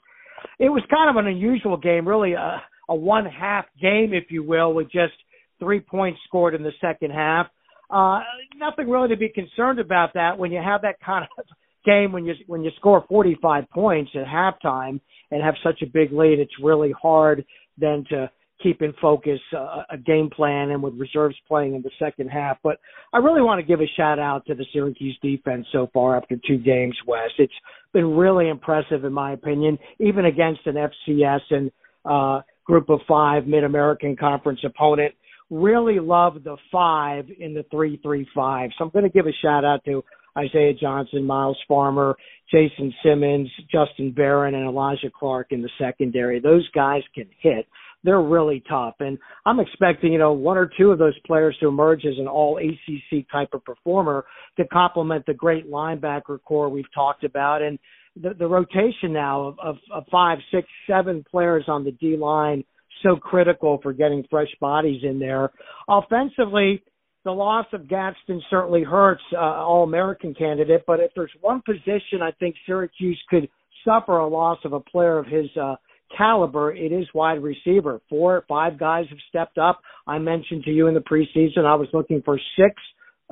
It 0.59 0.69
was 0.69 0.83
kind 0.90 1.09
of 1.09 1.16
an 1.16 1.26
unusual 1.26 1.78
game, 1.78 2.07
really 2.07 2.35
a, 2.35 2.62
a 2.90 2.95
one 2.95 3.25
half 3.25 3.64
game, 3.81 4.12
if 4.12 4.25
you 4.28 4.43
will, 4.43 4.75
with 4.75 4.93
just 4.93 5.14
three 5.59 5.81
points 5.81 6.21
scored 6.26 6.55
in 6.55 6.62
the 6.62 6.73
second 6.78 7.11
half. 7.11 7.47
Uh, 7.88 8.21
nothing 8.55 8.90
really 8.90 9.09
to 9.09 9.16
be 9.16 9.31
concerned 9.31 9.78
about 9.78 10.12
that 10.12 10.37
when 10.37 10.52
you 10.52 10.61
have 10.62 10.83
that 10.83 11.00
kind 11.00 11.25
of 11.25 11.45
game 11.87 12.12
when 12.12 12.26
you 12.26 12.35
when 12.47 12.62
you 12.62 12.71
score 12.76 13.02
45 13.09 13.71
points 13.71 14.11
at 14.14 14.26
halftime 14.26 15.00
and 15.31 15.43
have 15.43 15.55
such 15.64 15.81
a 15.81 15.87
big 15.87 16.12
lead, 16.12 16.38
it's 16.38 16.52
really 16.62 16.93
hard 17.00 17.47
then 17.78 18.05
to 18.11 18.31
keep 18.63 18.83
in 18.83 18.93
focus 19.01 19.41
uh, 19.57 19.83
a 19.91 19.99
game 19.99 20.31
plan 20.31 20.71
and 20.71 20.83
with 20.83 20.95
reserves 20.95 21.37
playing 21.47 21.75
in 21.75 21.83
the 21.83 21.91
second 21.99 22.29
half. 22.29 22.59
But 22.63 22.79
I 23.13 23.19
really 23.19 23.43
want 23.43 23.61
to 23.61 23.67
give 23.67 23.81
a 23.81 23.87
shout 23.97 24.19
out 24.19 24.47
to 24.47 24.55
the 24.55 24.65
Syracuse 24.73 25.19
defense 25.23 25.67
so 25.73 25.89
far 25.93 26.17
after 26.17 26.37
two 26.47 26.59
games, 26.59 26.97
Wes. 27.07 27.31
It's 27.39 27.53
been 27.93 28.17
really 28.17 28.49
impressive 28.49 29.05
in 29.05 29.13
my 29.13 29.33
opinion, 29.33 29.79
even 29.99 30.27
against 30.27 30.61
an 30.67 30.75
FCS 30.75 31.41
and 31.51 31.71
uh, 32.05 32.43
group 32.65 32.89
of 32.89 33.01
five 33.09 33.47
Mid 33.47 33.65
American 33.65 34.17
Conference 34.17 34.61
opponent. 34.65 35.15
Really 35.49 36.01
love 36.01 36.43
the 36.43 36.57
five 36.73 37.27
in 37.39 37.55
the 37.55 37.65
three 37.71 38.01
three 38.03 38.27
five. 38.35 38.71
So 38.77 38.85
I'm 38.85 38.91
going 38.91 39.05
to 39.05 39.11
give 39.11 39.27
a 39.27 39.33
shout 39.43 39.65
out 39.65 39.85
to 39.85 40.03
Isaiah 40.37 40.75
Johnson, 40.75 41.25
Myles 41.25 41.59
Farmer, 41.67 42.17
Jason 42.51 42.93
Simmons, 43.03 43.49
Justin 43.71 44.13
Barron, 44.13 44.55
and 44.55 44.67
Elijah 44.67 45.11
Clark 45.17 45.49
in 45.51 45.63
the 45.63 45.71
secondary. 45.79 46.41
Those 46.41 46.69
guys 46.75 47.03
can 47.15 47.29
hit. 47.41 47.67
They're 48.07 48.23
really 48.23 48.63
tough. 48.69 48.95
And 49.01 49.19
I'm 49.45 49.59
expecting, 49.59 50.13
you 50.13 50.19
know, 50.19 50.33
one 50.33 50.57
or 50.57 50.71
two 50.79 50.93
of 50.93 50.99
those 50.99 51.19
players 51.27 51.57
to 51.61 51.67
emerge 51.67 52.05
as 52.07 52.15
an 52.19 52.29
all 52.29 52.59
ACC 52.59 53.29
type 53.31 53.49
of 53.53 53.65
performer 53.65 54.25
to 54.59 54.67
complement 54.69 55.27
the 55.27 55.35
great 55.35 55.69
linebacker 55.69 56.39
corps 56.45 56.69
we've 56.69 56.93
talked 56.95 57.25
about. 57.25 57.63
And 57.63 57.81
the, 58.15 58.33
the 58.33 58.47
rotation 58.47 59.13
now 59.13 59.49
of, 59.49 59.59
of, 59.59 59.77
of 59.93 60.05
five, 60.11 60.39
six, 60.53 60.69
seven 60.89 61.25
players 61.29 61.65
on 61.67 61.83
the 61.83 61.91
D 61.91 62.17
line 62.17 62.63
so 63.03 63.17
critical 63.17 63.81
for 63.83 63.93
getting 63.93 64.25
fresh 64.31 64.55
bodies 64.61 65.03
in 65.03 65.19
there. 65.19 65.51
Offensively, 65.89 66.83
the 67.25 67.33
loss 67.33 67.67
of 67.73 67.89
Gadsden 67.89 68.41
certainly 68.49 68.85
hurts 68.85 69.23
uh, 69.35 69.39
All 69.39 69.83
American 69.83 70.33
candidate, 70.33 70.85
but 70.87 71.01
if 71.01 71.11
there's 71.17 71.33
one 71.41 71.61
position 71.67 72.23
I 72.23 72.31
think 72.39 72.55
Syracuse 72.67 73.21
could 73.29 73.49
suffer 73.85 74.19
a 74.19 74.29
loss 74.29 74.59
of 74.65 74.73
a 74.73 74.81
player 74.81 75.19
of 75.19 75.27
his 75.27 75.47
uh, 75.61 75.75
caliber, 76.17 76.73
it 76.73 76.93
is 76.93 77.07
wide 77.15 77.43
receiver. 77.43 78.01
Four 78.09 78.45
five 78.49 78.79
guys 78.79 79.07
have 79.09 79.19
stepped 79.29 79.59
up. 79.59 79.81
I 80.07 80.19
mentioned 80.19 80.65
to 80.65 80.71
you 80.71 80.87
in 80.87 80.95
the 80.95 81.01
preseason 81.01 81.65
I 81.65 81.75
was 81.75 81.89
looking 81.93 82.23
for 82.25 82.39
six 82.59 82.75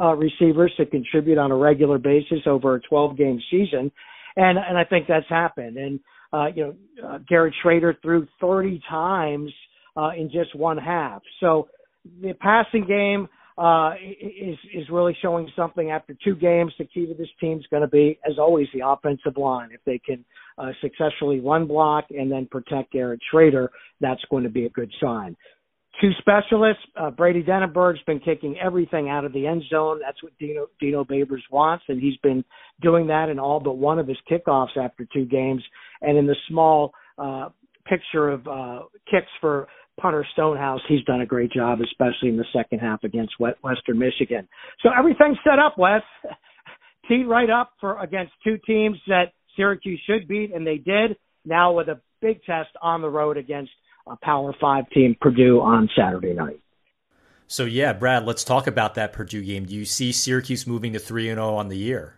uh, 0.00 0.14
receivers 0.14 0.73
to 0.76 0.87
contribute 0.87 1.38
on 1.38 1.50
a 1.50 1.57
regular 1.57 1.99
basis 1.99 2.40
over 2.47 2.75
a 2.75 2.81
12 2.81 3.16
game 3.16 3.40
season, 3.50 3.93
and 4.37 4.59
and 4.59 4.78
I 4.78 4.85
think 4.85 5.07
that's 5.07 5.28
happened. 5.28 5.76
And 5.76 6.00
uh, 6.33 6.47
you 6.54 6.64
know, 6.64 7.09
uh, 7.09 7.19
Garrett 7.28 7.54
Shrader 7.64 7.95
threw 8.02 8.26
30 8.40 8.81
times 8.88 9.52
uh, 9.97 10.11
in 10.16 10.31
just 10.33 10.54
one 10.57 10.78
half. 10.78 11.23
So 11.40 11.69
the 12.21 12.35
passing 12.35 12.87
game 12.87 13.28
uh, 13.56 13.92
is 14.20 14.56
is 14.75 14.88
really 14.90 15.16
showing 15.23 15.49
something 15.54 15.90
after 15.90 16.16
two 16.25 16.34
games. 16.34 16.73
The 16.78 16.87
key 16.87 17.06
to 17.06 17.14
this 17.14 17.28
team 17.40 17.58
is 17.58 17.66
going 17.70 17.82
to 17.82 17.88
be, 17.88 18.18
as 18.28 18.38
always, 18.38 18.66
the 18.75 18.87
offensive 18.87 19.37
line. 19.37 19.68
If 19.73 19.80
they 19.87 19.99
can 19.99 20.25
uh, 20.58 20.70
successfully 20.80 21.40
run 21.40 21.66
block 21.66 22.06
and 22.11 22.30
then 22.30 22.49
protect 22.50 22.92
Garrett 22.92 23.20
Shrader, 23.32 23.68
that's 24.00 24.23
going 24.30 24.42
to 24.44 24.50
be 24.50 24.66
a 24.66 24.70
good 24.70 24.90
sign. 25.00 25.37
Two 26.00 26.11
specialists. 26.18 26.82
Uh, 26.96 27.12
Brady 27.12 27.44
Denaburg's 27.44 28.02
been 28.04 28.18
kicking 28.18 28.56
everything 28.58 29.08
out 29.08 29.25
of 29.25 29.32
the 29.32 29.46
end 29.46 29.62
zone. 29.70 30.00
That's 30.04 30.20
what 30.25 30.37
Dino 30.40 30.66
Dino 30.80 31.04
Babers 31.04 31.42
wants, 31.52 31.84
and 31.88 32.00
he's 32.00 32.16
been 32.25 32.44
doing 32.82 33.06
that 33.06 33.28
in 33.28 33.38
all 33.38 33.61
but 33.61 33.78
one 33.78 34.00
of 34.00 34.08
his 34.08 34.18
kickoffs 34.28 34.76
after 34.76 35.06
two 35.14 35.26
games. 35.26 35.62
And 36.02 36.18
in 36.18 36.26
the 36.26 36.37
small 36.49 36.92
uh, 37.16 37.50
picture 37.87 38.28
of 38.30 38.49
uh, 38.49 38.80
kicks 39.08 39.30
for 39.40 39.68
punter 40.00 40.26
Stonehouse, 40.32 40.80
he's 40.88 41.04
done 41.04 41.20
a 41.20 41.26
great 41.26 41.52
job, 41.52 41.80
especially 41.80 42.28
in 42.28 42.36
the 42.36 42.44
second 42.52 42.80
half 42.80 43.04
against 43.04 43.34
Western 43.38 43.98
Michigan. 43.98 44.48
So 44.82 44.90
everything's 44.96 45.38
set 45.44 45.58
up, 45.58 45.78
Wes. 45.78 46.02
Teed 47.08 47.26
right 47.26 47.50
up 47.50 47.72
for 47.80 48.00
against 48.00 48.32
two 48.42 48.56
teams 48.66 48.96
that 49.08 49.32
Syracuse 49.56 50.00
should 50.06 50.26
beat, 50.26 50.54
and 50.54 50.66
they 50.66 50.78
did. 50.78 51.16
Now 51.44 51.72
with 51.72 51.88
a 51.88 52.00
big 52.22 52.42
test 52.44 52.70
on 52.80 53.02
the 53.02 53.10
road 53.10 53.36
against 53.36 53.70
a 54.06 54.16
Power 54.22 54.54
Five 54.60 54.88
team, 54.90 55.14
Purdue, 55.20 55.60
on 55.60 55.88
Saturday 55.96 56.32
night. 56.32 56.60
So 57.46 57.64
yeah, 57.64 57.92
Brad, 57.92 58.24
let's 58.24 58.42
talk 58.42 58.66
about 58.66 58.94
that 58.94 59.12
Purdue 59.12 59.42
game. 59.42 59.66
Do 59.66 59.74
you 59.74 59.84
see 59.84 60.12
Syracuse 60.12 60.66
moving 60.66 60.94
to 60.94 60.98
three 60.98 61.28
and 61.28 61.36
zero 61.36 61.50
oh 61.50 61.56
on 61.56 61.68
the 61.68 61.76
year? 61.76 62.16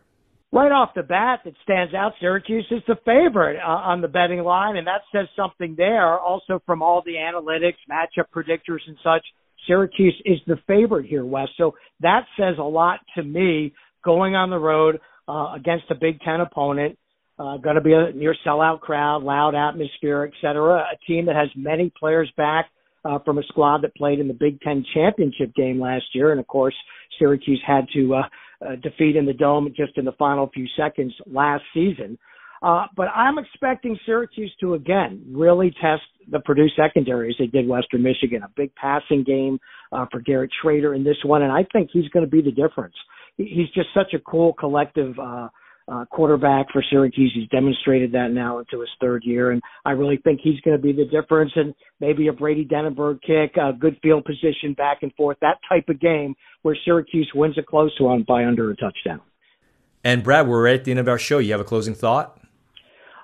Right 0.53 0.73
off 0.73 0.91
the 0.95 1.03
bat 1.03 1.41
that 1.45 1.55
stands 1.63 1.95
out. 1.95 2.13
Syracuse 2.21 2.67
is 2.71 2.83
the 2.87 2.97
favorite 3.05 3.59
uh, 3.59 3.69
on 3.69 4.01
the 4.01 4.09
betting 4.09 4.41
line, 4.41 4.77
and 4.77 4.87
that 4.87 5.03
says 5.13 5.27
something 5.37 5.75
there. 5.77 6.19
Also, 6.19 6.63
from 6.65 6.83
all 6.83 7.03
the 7.05 7.15
analytics, 7.15 7.75
matchup 7.91 8.27
predictors, 8.35 8.81
and 8.87 8.97
such, 9.03 9.25
Syracuse 9.67 10.21
is 10.25 10.39
the 10.47 10.57
favorite 10.67 11.07
here, 11.07 11.25
Wes. 11.25 11.49
So 11.57 11.75
that 12.01 12.25
says 12.39 12.55
a 12.59 12.63
lot 12.63 13.01
to 13.17 13.23
me 13.23 13.75
going 14.05 14.37
on 14.37 14.51
the 14.51 14.59
road 14.59 15.01
uh, 15.29 15.53
against 15.57 15.91
a 15.91 15.95
Big 15.95 16.21
Ten 16.21 16.41
opponent. 16.41 16.99
Uh, 17.39 17.59
going 17.59 17.75
to 17.75 17.83
be 17.83 17.93
a 17.93 18.13
near 18.13 18.35
sellout 18.47 18.81
crowd, 18.81 19.23
loud 19.23 19.55
atmosphere, 19.55 20.25
et 20.25 20.33
cetera. 20.41 20.87
A 20.91 20.97
team 21.07 21.27
that 21.27 21.37
has 21.37 21.49
many 21.55 21.93
players 21.99 22.33
back 22.37 22.71
uh, 23.05 23.19
from 23.25 23.39
a 23.39 23.43
squad 23.49 23.83
that 23.83 23.95
played 23.95 24.21
in 24.21 24.29
the 24.29 24.35
Big 24.35 24.61
Ten 24.63 24.85
championship 24.95 25.55
game 25.55 25.79
last 25.79 26.05
year, 26.15 26.31
and 26.31 26.41
of 26.41 26.47
course, 26.47 26.75
Syracuse 27.19 27.63
had 27.67 27.87
to 27.95 28.15
uh, 28.15 28.23
uh, 28.65 28.77
defeat 28.77 29.17
in 29.17 29.27
the 29.27 29.33
dome 29.33 29.73
just 29.77 29.97
in 29.97 30.05
the 30.05 30.13
final 30.13 30.51
few 30.53 30.67
seconds 30.77 31.15
last 31.27 31.63
season. 31.75 32.19
Uh, 32.63 32.87
but 32.97 33.09
I'm 33.15 33.39
expecting 33.39 33.99
Syracuse 34.07 34.53
to 34.61 34.75
again 34.75 35.23
really 35.31 35.71
test 35.81 36.03
the 36.31 36.41
Purdue 36.41 36.69
secondary 36.77 37.29
as 37.31 37.37
they 37.39 37.47
did 37.47 37.69
Western 37.69 38.03
Michigan. 38.03 38.43
A 38.43 38.51
big 38.57 38.75
passing 38.75 39.23
game 39.25 39.59
uh, 39.93 40.07
for 40.11 40.21
Garrett 40.21 40.51
Shrader 40.65 40.97
in 40.97 41.05
this 41.05 41.19
one, 41.25 41.43
and 41.43 41.53
I 41.53 41.67
think 41.73 41.91
he's 41.93 42.09
going 42.09 42.25
to 42.25 42.31
be 42.31 42.41
the 42.41 42.51
difference. 42.51 42.95
He's 43.37 43.69
just 43.75 43.89
such 43.93 44.15
a 44.15 44.19
cool 44.19 44.55
collective 44.55 45.19
uh, 45.19 45.49
uh, 45.89 46.05
quarterback 46.07 46.67
for 46.73 46.83
Syracuse. 46.91 47.33
He's 47.35 47.49
demonstrated 47.49 48.13
that 48.13 48.33
now 48.33 48.59
into 48.59 48.81
his 48.81 48.91
third 49.01 49.23
year, 49.25 49.53
and 49.53 49.63
I 49.85 49.93
really 49.93 50.17
think 50.17 50.41
he's 50.43 50.61
going 50.61 50.77
to 50.77 50.83
be 50.83 50.93
the 50.93 51.05
difference. 51.05 51.53
And 51.55 51.75
maybe 52.01 52.29
a 52.29 52.33
Brady 52.33 52.65
Denaburg 52.65 53.21
kick, 53.23 53.57
a 53.57 53.73
good 53.73 53.97
field 54.03 54.25
position, 54.25 54.75
back 54.77 54.99
and 55.03 55.13
forth, 55.15 55.39
that 55.41 55.59
type 55.69 55.89
of 55.89 56.01
game 56.01 56.35
where 56.63 56.77
Syracuse 56.85 57.31
wins 57.35 57.57
a 57.59 57.63
close 57.63 57.95
one 58.01 58.25
by 58.27 58.45
under 58.45 58.71
a 58.71 58.77
touchdown. 58.77 59.21
And 60.03 60.23
Brad, 60.23 60.49
we're 60.49 60.67
at 60.67 60.85
the 60.85 60.91
end 60.91 61.01
of 61.01 61.09
our 61.09 61.19
show. 61.19 61.39
You 61.39 61.53
have 61.53 61.61
a 61.61 61.65
closing 61.65 61.95
thought? 61.95 62.41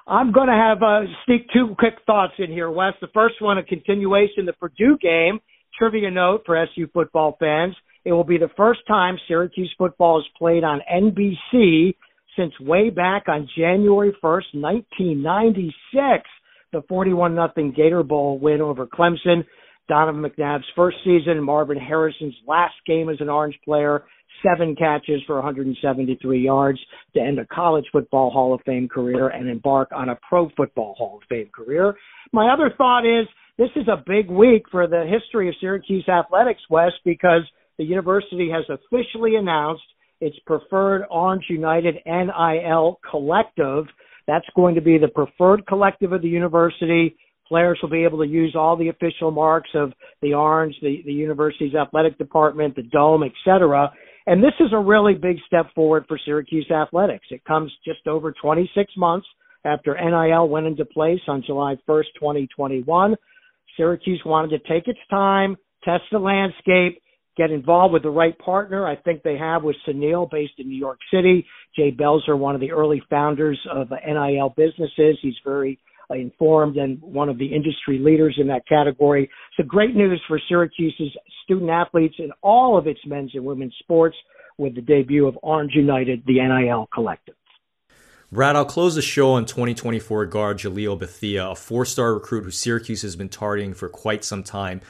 I'm 0.06 0.32
going 0.32 0.48
to 0.48 0.54
have 0.54 0.82
uh, 0.82 1.02
sneak 1.24 1.46
two 1.52 1.74
quick 1.78 1.94
thoughts 2.06 2.34
in 2.38 2.50
here, 2.50 2.70
Wes. 2.70 2.94
The 3.00 3.06
first 3.14 3.40
one, 3.40 3.58
a 3.58 3.62
continuation, 3.62 4.46
the 4.46 4.52
Purdue 4.52 4.98
game. 5.00 5.40
Trivia 5.78 6.10
note 6.10 6.42
for 6.44 6.56
SU 6.56 6.88
football 6.92 7.36
fans. 7.38 7.74
It 8.04 8.12
will 8.12 8.24
be 8.24 8.36
the 8.36 8.50
first 8.56 8.80
time 8.88 9.16
Syracuse 9.28 9.72
football 9.78 10.18
is 10.18 10.26
played 10.36 10.64
on 10.64 10.80
NBC 10.92 11.94
since 12.36 12.52
way 12.60 12.90
back 12.90 13.24
on 13.28 13.48
January 13.56 14.12
1st, 14.22 14.54
1996, 14.54 16.28
the 16.72 16.82
41 16.88 17.34
nothing 17.34 17.72
Gator 17.76 18.02
Bowl 18.02 18.38
win 18.38 18.60
over 18.60 18.86
Clemson. 18.86 19.44
Donovan 19.88 20.22
McNabb's 20.22 20.64
first 20.74 20.96
season, 21.04 21.42
Marvin 21.42 21.76
Harrison's 21.76 22.34
last 22.46 22.74
game 22.86 23.08
as 23.08 23.16
an 23.20 23.28
Orange 23.28 23.58
player, 23.64 24.04
seven 24.42 24.74
catches 24.74 25.20
for 25.26 25.36
173 25.36 26.40
yards 26.40 26.78
to 27.14 27.20
end 27.20 27.38
a 27.38 27.46
college 27.46 27.84
football 27.92 28.30
Hall 28.30 28.54
of 28.54 28.60
Fame 28.64 28.88
career 28.88 29.28
and 29.28 29.48
embark 29.48 29.90
on 29.94 30.08
a 30.08 30.18
pro 30.28 30.48
football 30.56 30.94
Hall 30.96 31.18
of 31.20 31.28
Fame 31.28 31.50
career. 31.54 31.94
My 32.32 32.52
other 32.52 32.72
thought 32.76 33.04
is 33.04 33.26
this 33.58 33.70
is 33.76 33.88
a 33.88 34.02
big 34.06 34.30
week 34.30 34.62
for 34.70 34.86
the 34.86 35.04
history 35.06 35.48
of 35.48 35.54
Syracuse 35.60 36.08
athletics, 36.08 36.62
Wes, 36.70 36.92
because 37.04 37.42
the 37.76 37.84
university 37.84 38.50
has 38.50 38.64
officially 38.68 39.36
announced 39.36 39.82
its 40.22 40.38
preferred 40.46 41.04
Orange 41.10 41.44
United 41.50 41.96
NIL 42.06 42.98
collective. 43.10 43.84
That's 44.26 44.46
going 44.56 44.74
to 44.76 44.80
be 44.80 44.96
the 44.96 45.08
preferred 45.08 45.66
collective 45.66 46.12
of 46.12 46.22
the 46.22 46.28
university 46.28 47.16
Players 47.52 47.78
will 47.82 47.90
be 47.90 48.02
able 48.02 48.16
to 48.20 48.26
use 48.26 48.54
all 48.56 48.78
the 48.78 48.88
official 48.88 49.30
marks 49.30 49.68
of 49.74 49.92
the 50.22 50.32
Orange, 50.32 50.74
the, 50.80 51.02
the 51.04 51.12
university's 51.12 51.74
athletic 51.74 52.16
department, 52.16 52.74
the 52.74 52.82
dome, 52.82 53.22
etc. 53.22 53.92
And 54.26 54.42
this 54.42 54.54
is 54.58 54.72
a 54.72 54.78
really 54.78 55.12
big 55.12 55.36
step 55.46 55.66
forward 55.74 56.06
for 56.08 56.18
Syracuse 56.24 56.70
athletics. 56.70 57.26
It 57.30 57.44
comes 57.44 57.70
just 57.84 58.06
over 58.06 58.32
26 58.32 58.92
months 58.96 59.26
after 59.66 59.94
NIL 59.94 60.48
went 60.48 60.66
into 60.66 60.86
place 60.86 61.20
on 61.28 61.42
July 61.44 61.76
1st, 61.86 62.14
2021. 62.18 63.16
Syracuse 63.76 64.22
wanted 64.24 64.56
to 64.56 64.66
take 64.66 64.88
its 64.88 65.00
time, 65.10 65.54
test 65.84 66.04
the 66.10 66.18
landscape, 66.18 67.02
get 67.36 67.50
involved 67.50 67.92
with 67.92 68.02
the 68.02 68.10
right 68.10 68.38
partner. 68.38 68.86
I 68.86 68.96
think 68.96 69.22
they 69.22 69.36
have 69.38 69.62
with 69.62 69.76
SANIL 69.86 70.28
based 70.30 70.54
in 70.58 70.68
New 70.68 70.78
York 70.78 70.98
City. 71.12 71.46
Jay 71.74 71.90
Belzer, 71.90 72.36
one 72.36 72.54
of 72.54 72.60
the 72.60 72.72
early 72.72 73.02
founders 73.08 73.58
of 73.72 73.90
NIL 73.90 74.54
businesses. 74.56 75.18
He's 75.22 75.34
very 75.44 75.78
informed 76.10 76.76
and 76.76 77.00
one 77.00 77.30
of 77.30 77.38
the 77.38 77.46
industry 77.46 77.98
leaders 77.98 78.36
in 78.38 78.46
that 78.48 78.68
category. 78.68 79.30
So 79.56 79.62
great 79.62 79.94
news 79.94 80.20
for 80.28 80.38
Syracuse's 80.48 81.16
student 81.44 81.70
athletes 81.70 82.16
in 82.18 82.30
all 82.42 82.76
of 82.76 82.86
its 82.86 83.00
men's 83.06 83.30
and 83.34 83.44
women's 83.44 83.74
sports 83.78 84.16
with 84.58 84.74
the 84.74 84.82
debut 84.82 85.26
of 85.26 85.38
Orange 85.42 85.72
United, 85.74 86.22
the 86.26 86.34
NIL 86.34 86.88
collective. 86.92 87.34
Brad, 88.30 88.56
I'll 88.56 88.64
close 88.64 88.94
the 88.94 89.02
show 89.02 89.32
on 89.32 89.44
2024 89.44 90.26
guard 90.26 90.58
Jaleel 90.58 90.98
Bethea, 90.98 91.48
a 91.48 91.54
four-star 91.54 92.14
recruit 92.14 92.44
who 92.44 92.50
Syracuse 92.50 93.02
has 93.02 93.14
been 93.14 93.28
targeting 93.28 93.74
for 93.74 93.88
quite 93.88 94.24
some 94.24 94.42
time. 94.42 94.80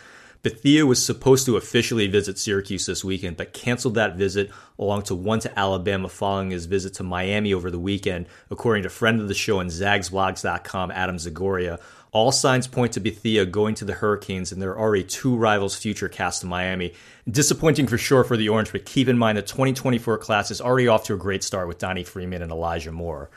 Bethea 0.42 0.84
was 0.84 1.04
supposed 1.04 1.46
to 1.46 1.56
officially 1.56 2.08
visit 2.08 2.36
Syracuse 2.36 2.86
this 2.86 3.04
weekend, 3.04 3.36
but 3.36 3.52
canceled 3.52 3.94
that 3.94 4.16
visit 4.16 4.50
along 4.76 5.02
to 5.02 5.14
one 5.14 5.38
to 5.40 5.58
Alabama 5.58 6.08
following 6.08 6.50
his 6.50 6.66
visit 6.66 6.94
to 6.94 7.04
Miami 7.04 7.54
over 7.54 7.70
the 7.70 7.78
weekend, 7.78 8.26
according 8.50 8.82
to 8.82 8.88
friend 8.88 9.20
of 9.20 9.28
the 9.28 9.34
show 9.34 9.60
and 9.60 9.70
zagsblogs.com, 9.70 10.90
Adam 10.90 11.16
Zagoria. 11.16 11.78
All 12.10 12.32
signs 12.32 12.66
point 12.66 12.92
to 12.94 13.00
Bethea 13.00 13.46
going 13.46 13.76
to 13.76 13.84
the 13.84 13.94
Hurricanes, 13.94 14.50
and 14.50 14.60
there 14.60 14.70
are 14.72 14.80
already 14.80 15.04
two 15.04 15.36
rivals 15.36 15.76
future 15.76 16.08
cast 16.08 16.40
to 16.40 16.48
Miami. 16.48 16.92
Disappointing 17.30 17.86
for 17.86 17.96
sure 17.96 18.24
for 18.24 18.36
the 18.36 18.48
Orange, 18.48 18.72
but 18.72 18.84
keep 18.84 19.06
in 19.06 19.16
mind 19.16 19.38
the 19.38 19.42
2024 19.42 20.18
class 20.18 20.50
is 20.50 20.60
already 20.60 20.88
off 20.88 21.04
to 21.04 21.14
a 21.14 21.16
great 21.18 21.44
start 21.44 21.68
with 21.68 21.78
Donnie 21.78 22.02
Freeman 22.02 22.42
and 22.42 22.50
Elijah 22.50 22.90
Moore. 22.90 23.30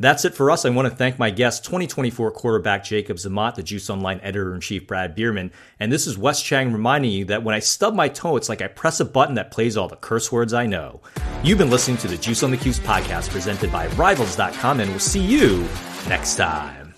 That's 0.00 0.24
it 0.24 0.34
for 0.34 0.50
us. 0.50 0.64
I 0.64 0.70
want 0.70 0.88
to 0.88 0.94
thank 0.94 1.18
my 1.18 1.30
guest, 1.30 1.64
2024 1.64 2.30
quarterback 2.32 2.84
Jacob 2.84 3.16
Zamot, 3.16 3.54
the 3.54 3.62
Juice 3.62 3.88
Online 3.88 4.20
editor 4.22 4.54
in 4.54 4.60
chief 4.60 4.86
Brad 4.86 5.14
Bierman. 5.14 5.52
And 5.78 5.92
this 5.92 6.06
is 6.06 6.18
Wes 6.18 6.42
Cheng 6.42 6.72
reminding 6.72 7.12
you 7.12 7.24
that 7.26 7.42
when 7.44 7.54
I 7.54 7.60
stub 7.60 7.94
my 7.94 8.08
toe, 8.08 8.36
it's 8.36 8.48
like 8.48 8.62
I 8.62 8.66
press 8.66 9.00
a 9.00 9.04
button 9.04 9.36
that 9.36 9.50
plays 9.50 9.76
all 9.76 9.88
the 9.88 9.96
curse 9.96 10.32
words 10.32 10.52
I 10.52 10.66
know. 10.66 11.00
You've 11.42 11.58
been 11.58 11.70
listening 11.70 11.96
to 11.98 12.08
the 12.08 12.16
Juice 12.16 12.42
on 12.42 12.50
the 12.50 12.56
Cuse 12.56 12.80
podcast 12.80 13.30
presented 13.30 13.70
by 13.70 13.86
Rivals.com, 13.88 14.80
and 14.80 14.90
we'll 14.90 14.98
see 14.98 15.20
you 15.20 15.66
next 16.08 16.36
time. 16.36 16.94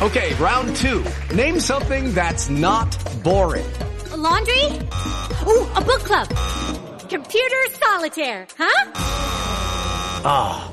Okay, 0.00 0.32
round 0.34 0.76
two. 0.76 1.04
Name 1.34 1.58
something 1.58 2.12
that's 2.14 2.48
not 2.48 2.96
boring. 3.24 3.66
A 4.12 4.16
laundry? 4.16 4.64
Ooh, 5.46 5.66
a 5.74 5.80
book 5.84 6.02
club. 6.04 6.28
Computer 7.08 7.56
solitaire, 7.80 8.46
huh? 8.56 8.90
Ah. 10.24 10.72